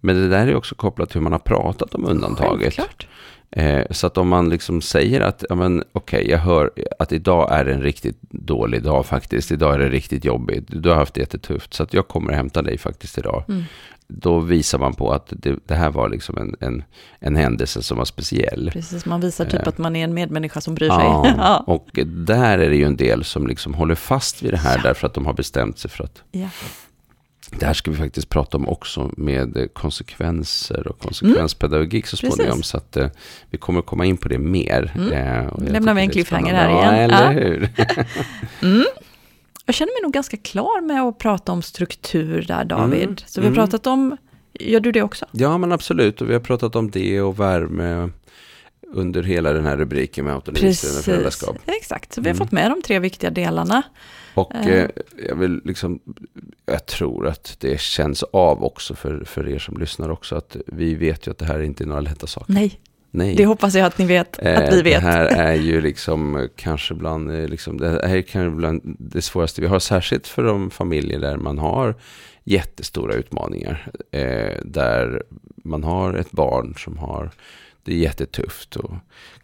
Men 0.00 0.16
det 0.16 0.28
där 0.28 0.46
är 0.46 0.54
också 0.54 0.74
kopplat 0.74 1.08
till 1.08 1.18
hur 1.18 1.22
man 1.22 1.32
har 1.32 1.38
pratat 1.38 1.94
om 1.94 2.04
undantaget. 2.04 2.74
Självklart. 2.74 3.06
Eh, 3.50 3.82
så 3.90 4.06
att 4.06 4.18
om 4.18 4.28
man 4.28 4.48
liksom 4.48 4.80
säger 4.82 5.20
att, 5.20 5.44
ja 5.48 5.54
men 5.54 5.84
okej, 5.92 6.30
jag 6.30 6.38
hör 6.38 6.70
att 6.98 7.12
idag 7.12 7.52
är 7.52 7.66
en 7.66 7.82
riktigt 7.82 8.18
dålig 8.30 8.82
dag 8.82 9.06
faktiskt. 9.06 9.52
Idag 9.52 9.74
är 9.74 9.78
det 9.78 9.88
riktigt 9.88 10.24
jobbigt. 10.24 10.64
Du 10.68 10.88
har 10.88 10.96
haft 10.96 11.14
det 11.14 11.20
jättetufft. 11.20 11.74
Så 11.74 11.82
att 11.82 11.94
jag 11.94 12.08
kommer 12.08 12.32
hämta 12.32 12.62
dig 12.62 12.78
faktiskt 12.78 13.18
idag. 13.18 13.44
Mm. 13.48 13.62
Då 14.08 14.38
visar 14.38 14.78
man 14.78 14.94
på 14.94 15.12
att 15.12 15.26
det, 15.36 15.56
det 15.66 15.74
här 15.74 15.90
var 15.90 16.08
liksom 16.08 16.38
en, 16.38 16.54
en, 16.60 16.84
en 17.20 17.36
händelse 17.36 17.82
som 17.82 17.98
var 17.98 18.04
speciell. 18.04 18.70
Precis, 18.72 19.06
man 19.06 19.20
visar 19.20 19.44
typ 19.44 19.60
Eh. 19.62 19.68
att 19.68 19.78
man 19.78 19.96
är 19.96 20.04
en 20.04 20.14
medmänniska 20.14 20.60
som 20.60 20.74
bryr 20.74 20.88
sig. 20.88 20.98
Ja, 21.04 21.34
ja. 21.38 21.64
och 21.66 21.88
där 22.06 22.58
är 22.58 22.70
det 22.70 22.76
ju 22.76 22.84
en 22.84 22.96
del 22.96 23.24
som 23.24 23.46
liksom 23.46 23.74
håller 23.74 23.94
fast 23.94 24.42
vid 24.42 24.52
det 24.52 24.56
här 24.58 24.76
Ja. 24.76 24.82
därför 24.82 25.06
att 25.06 25.14
de 25.14 25.26
har 25.26 25.32
bestämt 25.32 25.78
sig 25.78 25.90
för 25.90 26.04
att 26.04 26.22
Ja. 26.30 26.48
Det 27.50 27.66
här 27.66 27.74
ska 27.74 27.90
vi 27.90 27.96
faktiskt 27.96 28.28
prata 28.28 28.56
om 28.56 28.68
också 28.68 29.10
med 29.16 29.56
eh, 29.56 29.66
konsekvenser 29.66 30.88
och 30.88 30.98
konsekvenspedagogik 30.98 32.06
så 32.06 32.16
småningom. 32.16 32.40
Mm. 32.44 32.56
Precis. 32.56 32.70
Så 32.70 32.76
att 32.76 32.96
eh, 32.96 33.08
vi 33.50 33.58
kommer 33.58 33.82
komma 33.82 34.04
in 34.04 34.16
på 34.16 34.28
det 34.28 34.38
mer. 34.38 34.92
Mm. 34.96 35.12
Eh, 35.12 35.52
Lämnar 35.72 35.94
vi 35.94 36.00
en 36.00 36.10
cliffhanger 36.10 36.54
här 36.54 36.68
igen. 36.68 36.84
Ja, 36.84 36.92
eller 36.92 37.22
Ja. 37.24 37.30
hur? 37.30 37.68
Mm. 38.62 38.84
Jag 39.66 39.74
känner 39.74 39.92
mig 39.92 40.02
nog 40.02 40.12
ganska 40.12 40.36
klar 40.36 40.80
med 40.80 41.02
att 41.02 41.18
prata 41.18 41.52
om 41.52 41.62
struktur 41.62 42.42
där, 42.48 42.64
David. 42.64 43.02
Mm. 43.02 43.16
Så 43.26 43.40
vi 43.40 43.46
har 43.46 43.52
Mm. 43.52 43.66
pratat 43.66 43.86
om, 43.86 44.16
gör 44.60 44.80
du 44.80 44.92
det 44.92 45.02
också? 45.02 45.26
Ja, 45.32 45.58
men 45.58 45.72
absolut. 45.72 46.20
Och 46.20 46.28
vi 46.28 46.32
har 46.32 46.40
pratat 46.40 46.76
om 46.76 46.90
det 46.90 47.20
och 47.20 47.40
värme. 47.40 48.10
Under 48.92 49.22
hela 49.22 49.52
den 49.52 49.64
här 49.66 49.76
rubriken 49.76 50.24
med 50.24 50.34
autonomistyrande 50.34 51.02
föräldraskap. 51.02 51.56
Exakt, 51.66 52.12
så 52.12 52.20
vi 52.20 52.28
har 52.28 52.34
Mm. 52.34 52.46
fått 52.46 52.52
med 52.52 52.70
de 52.70 52.82
tre 52.82 52.98
viktiga 52.98 53.30
delarna. 53.30 53.82
Och 54.34 54.54
Eh. 54.54 54.66
eh, 54.68 54.88
jag 55.28 55.36
vill 55.36 55.60
liksom, 55.64 56.00
jag 56.66 56.86
tror 56.86 57.26
att 57.26 57.56
det 57.60 57.80
känns 57.80 58.22
av 58.22 58.64
också 58.64 58.94
för, 58.94 59.24
för 59.24 59.48
er 59.48 59.58
som 59.58 59.76
lyssnar 59.76 60.10
också, 60.10 60.36
att 60.36 60.56
vi 60.66 60.94
vet 60.94 61.26
ju 61.26 61.30
att 61.30 61.38
det 61.38 61.44
här 61.46 61.60
inte 61.62 61.84
är 61.84 61.86
några 61.86 62.00
lätta 62.00 62.26
saker. 62.26 62.52
Nej, 62.52 62.80
Nej. 63.10 63.34
det 63.36 63.46
hoppas 63.46 63.74
jag 63.74 63.86
att 63.86 63.98
ni 63.98 64.06
vet, 64.06 64.38
Eh, 64.42 64.58
att 64.58 64.72
vi 64.74 64.82
vet. 64.82 65.02
Det 65.02 65.08
här 65.08 65.24
är 65.26 65.54
ju 65.54 65.80
liksom 65.80 66.48
kanske 66.56 66.94
bland, 66.94 67.30
eh, 67.30 67.48
liksom, 67.48 67.78
det 67.78 67.88
här 67.90 68.16
är 68.16 68.22
kanske 68.22 68.56
bland 68.56 68.80
det 68.98 69.22
svåraste 69.22 69.60
vi 69.60 69.66
har, 69.66 69.78
särskilt 69.78 70.26
för 70.26 70.42
de 70.44 70.70
familjer 70.70 71.18
där 71.20 71.36
man 71.36 71.58
har 71.58 71.94
jättestora 72.44 73.14
utmaningar. 73.14 73.90
Eh, 74.10 74.56
där 74.64 75.22
man 75.64 75.84
har 75.84 76.14
ett 76.14 76.30
barn 76.30 76.74
som 76.78 76.98
har 76.98 77.30
det 77.86 77.92
är 77.92 77.98
jättetufft 77.98 78.76
och 78.76 78.94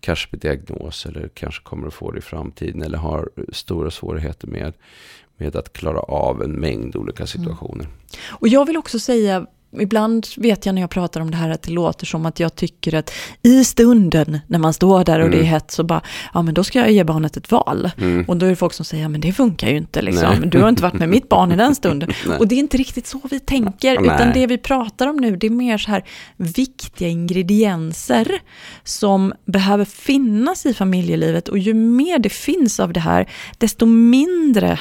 kanske 0.00 0.28
med 0.31 0.40
diagnos 0.40 1.07
eller 1.07 1.28
kanske 1.35 1.62
kommer 1.62 1.87
att 1.87 1.94
få 1.94 2.11
det 2.11 2.18
i 2.18 2.22
framtiden 2.22 2.83
eller 2.83 2.98
har 2.98 3.31
stora 3.52 3.90
svårigheter 3.90 4.48
med, 4.48 4.72
med 5.37 5.57
att 5.57 5.72
klara 5.72 6.00
av 6.00 6.42
en 6.42 6.52
mängd 6.52 6.96
olika 6.96 7.26
situationer. 7.26 7.85
Mm. 7.85 7.96
Och 8.31 8.48
jag 8.48 8.66
vill 8.66 8.76
också 8.76 8.98
säga, 8.98 9.46
ibland 9.80 10.26
vet 10.37 10.66
jag 10.66 10.74
när 10.74 10.82
jag 10.82 10.90
pratar 10.90 11.20
om 11.20 11.30
det 11.30 11.37
här 11.37 11.50
att 11.50 11.62
det 11.62 11.72
låter 11.72 12.06
som 12.06 12.26
att 12.26 12.40
jag 12.40 12.56
tycker 12.56 12.94
att 12.94 13.12
i 13.42 13.64
stunden 13.64 14.38
när 14.46 14.58
man 14.58 14.72
står 14.72 15.04
där 15.04 15.20
och 15.20 15.30
det 15.30 15.37
är 15.37 15.40
Mm. 15.40 15.50
hett 15.50 15.70
så 15.70 15.85
bara, 15.85 16.02
ja 16.35 16.42
men 16.42 16.54
då 16.54 16.64
ska 16.64 16.78
jag 16.78 16.92
ge 16.92 17.04
barnet 17.04 17.37
ett 17.37 17.50
val. 17.50 17.90
Mm. 17.98 18.24
Och 18.28 18.37
då 18.37 18.46
är 18.46 18.50
det 18.50 18.56
folk 18.56 18.72
som 18.72 18.85
säger, 18.85 19.02
ja 19.02 19.08
men 19.08 19.20
det 19.20 19.32
funkar 19.32 19.68
ju 19.68 19.76
inte 19.76 20.02
liksom. 20.02 20.35
Nej. 20.40 20.48
Du 20.48 20.61
har 20.62 20.68
inte 20.68 20.82
varit 20.82 20.94
med 20.98 21.08
mitt 21.08 21.28
barn 21.28 21.52
i 21.52 21.56
den 21.56 21.74
stunden. 21.74 22.12
Och 22.38 22.48
det 22.48 22.54
är 22.54 22.58
inte 22.58 22.76
riktigt 22.76 23.06
så 23.06 23.20
vi 23.30 23.40
tänker, 23.40 24.00
Nej. 24.00 24.14
utan 24.14 24.32
det 24.32 24.46
vi 24.46 24.58
pratar 24.58 25.06
om 25.06 25.16
nu, 25.16 25.37
det 25.37 25.46
är 25.46 25.50
mer 25.50 25.78
så 25.78 25.90
här 25.90 26.04
viktiga 26.37 27.08
ingredienser 27.08 28.40
som 28.85 29.32
behöver 29.44 29.85
finnas 29.85 30.66
i 30.66 30.74
familjelivet. 30.74 31.48
Och 31.48 31.58
ju 31.58 31.74
mer 31.74 32.18
det 32.18 32.32
finns 32.32 32.80
av 32.80 32.92
det 32.92 33.00
här, 33.00 33.28
desto 33.58 33.87
mindre 33.87 34.78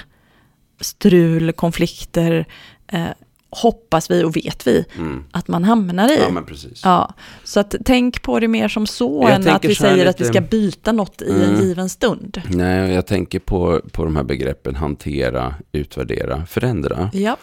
strul, 0.82 1.52
konflikter, 1.52 2.46
eh, 2.88 3.06
hoppas 3.52 4.12
vi 4.12 4.24
och 4.24 4.36
vet 4.36 4.68
vi 4.68 4.86
Mm. 4.98 5.24
att 5.32 5.48
man 5.48 5.64
hamnar 5.64 6.10
i. 6.12 6.18
Ja, 6.20 6.30
men 6.32 6.46
precis. 6.46 6.82
Ja, 6.84 7.14
så 7.44 7.60
att 7.60 7.76
tänk 7.86 8.22
på 8.22 8.40
det 8.40 8.48
mer 8.48 8.68
som 8.68 8.88
så 8.88 9.22
Jag 9.30 9.36
än 9.36 9.48
att 9.50 9.66
vi 9.66 9.76
säger 9.76 10.06
att 10.06 10.20
vi 10.20 10.24
lite- 10.24 10.34
ska 10.34 10.42
byta 10.42 10.92
något 10.92 11.22
i 11.22 11.30
en 11.32 11.42
Mm. 11.50 11.62
given 11.62 11.90
stund. 11.90 12.42
Nej, 12.50 12.94
jag 12.94 13.06
tänker 13.08 13.40
på, 13.40 13.82
på 13.92 14.04
de 14.04 14.16
här 14.16 14.24
begreppen 14.24 14.76
hantera, 14.76 15.56
utvärdera, 15.72 16.46
förändra. 16.46 17.10
Ja, 17.14 17.38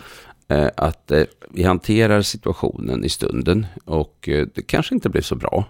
Eh, 0.50 0.68
att 0.76 1.10
eh, 1.10 1.22
vi 1.50 1.62
hanterar 1.62 2.22
situationen 2.22 3.04
i 3.04 3.08
stunden 3.08 3.66
och 3.84 4.28
eh, 4.28 4.46
det 4.54 4.62
kanske 4.62 4.94
inte 4.94 5.08
blir 5.08 5.22
så 5.22 5.34
bra. 5.34 5.64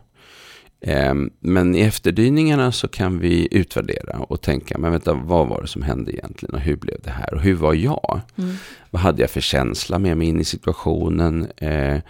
Eh, 0.80 1.14
men 1.40 1.74
i 1.74 1.80
efterdyningarna 1.80 2.72
så 2.72 2.88
kan 2.88 3.18
vi 3.18 3.48
utvärdera 3.50 4.18
och 4.18 4.40
tänka, 4.40 4.78
men 4.78 4.92
vänta, 4.92 5.14
vad 5.14 5.48
var 5.48 5.62
det 5.62 5.68
som 5.68 5.82
hände 5.82 6.12
egentligen 6.12 6.54
och 6.54 6.60
hur 6.60 6.76
blev 6.76 7.00
det 7.02 7.10
här 7.10 7.34
och 7.34 7.40
hur 7.40 7.54
var 7.54 7.74
jag? 7.74 8.20
mm. 8.36 8.54
Vad 8.90 9.02
hade 9.02 9.20
jag 9.20 9.30
för 9.30 9.40
känsla 9.40 9.98
med 9.98 10.16
mig 10.16 10.28
in 10.28 10.40
i 10.40 10.44
situationen? 10.44 11.46
Eh, 11.56 12.00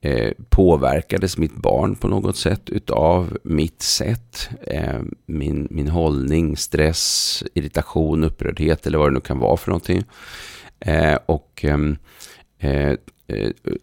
eh, 0.00 0.32
påverkades 0.48 1.38
mitt 1.38 1.54
barn 1.54 1.94
på 1.94 2.08
något 2.08 2.36
sätt 2.36 2.70
utav 2.70 3.38
mitt 3.42 3.82
sätt? 3.82 4.48
Eh, 4.66 5.00
min, 5.26 5.68
min 5.70 5.88
hållning, 5.88 6.56
stress, 6.56 7.42
irritation, 7.54 8.24
upprördhet 8.24 8.86
eller 8.86 8.98
vad 8.98 9.08
det 9.08 9.14
nu 9.14 9.20
kan 9.20 9.38
vara 9.38 9.56
för 9.56 9.70
någonting. 9.70 10.04
Eh, 10.80 11.18
och 11.26 11.64
ehm, 11.64 11.96
eh, 12.58 12.70
eh, 12.70 12.96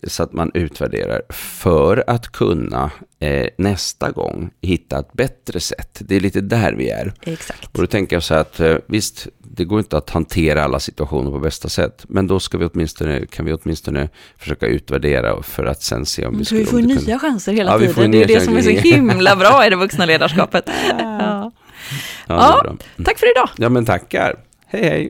så 0.07 0.23
att 0.23 0.33
man 0.33 0.51
utvärderar 0.53 1.21
för 1.29 2.03
att 2.07 2.31
kunna 2.31 2.91
eh, 3.19 3.47
nästa 3.57 4.11
gång 4.11 4.49
hitta 4.61 4.99
ett 4.99 5.13
bättre 5.13 5.59
sätt. 5.59 5.97
Det 5.99 6.15
är 6.15 6.19
lite 6.19 6.41
där 6.41 6.73
vi 6.73 6.89
är. 6.89 7.13
exakt. 7.21 7.65
Och 7.75 7.81
då 7.81 7.87
tänker 7.87 8.15
jag 8.15 8.23
så 8.23 8.33
här 8.33 8.41
att 8.41 8.59
eh, 8.59 8.75
visst, 8.87 9.27
det 9.39 9.63
går 9.65 9.79
inte 9.79 9.97
att 9.97 10.09
hantera 10.09 10.63
alla 10.63 10.79
situationer 10.79 11.31
på 11.31 11.39
bästa 11.39 11.69
sätt. 11.69 12.05
Men 12.07 12.27
då 12.27 12.39
ska 12.39 12.57
vi 12.57 12.65
åtminstone, 12.65 13.25
kan 13.25 13.45
vi 13.45 13.53
åtminstone 13.53 14.09
försöka 14.37 14.65
utvärdera 14.67 15.43
för 15.43 15.65
att 15.65 15.81
sen 15.83 16.05
se 16.05 16.25
om 16.25 16.33
vi 16.33 16.39
vi 16.39 16.45
skulle... 16.45 16.65
får 16.65 16.79
ju 16.79 16.85
det 16.87 16.93
nya 16.93 16.97
kunde- 17.01 17.19
chanser 17.19 17.53
hela 17.53 17.71
Ja, 17.71 17.77
vi 17.77 17.87
får 17.87 17.93
tiden. 17.93 18.11
Det 18.11 18.23
är 18.23 18.27
det 18.27 18.41
som 18.41 18.57
är 18.57 18.61
så 18.61 18.69
himla 18.69 19.35
bra 19.35 19.65
i 19.67 19.69
det 19.69 19.75
vuxna 19.75 20.05
ledarskapet. 20.13 20.63
Ja. 20.89 20.93
Ja, 20.99 21.51
Ja. 22.27 22.59
bra. 22.63 23.05
Tack 23.05 23.19
för 23.19 23.31
idag. 23.31 23.49
ja, 23.57 23.69
men 23.69 23.85
tackar. 23.85 24.35
Hej, 24.67 24.83
hej. 24.83 25.09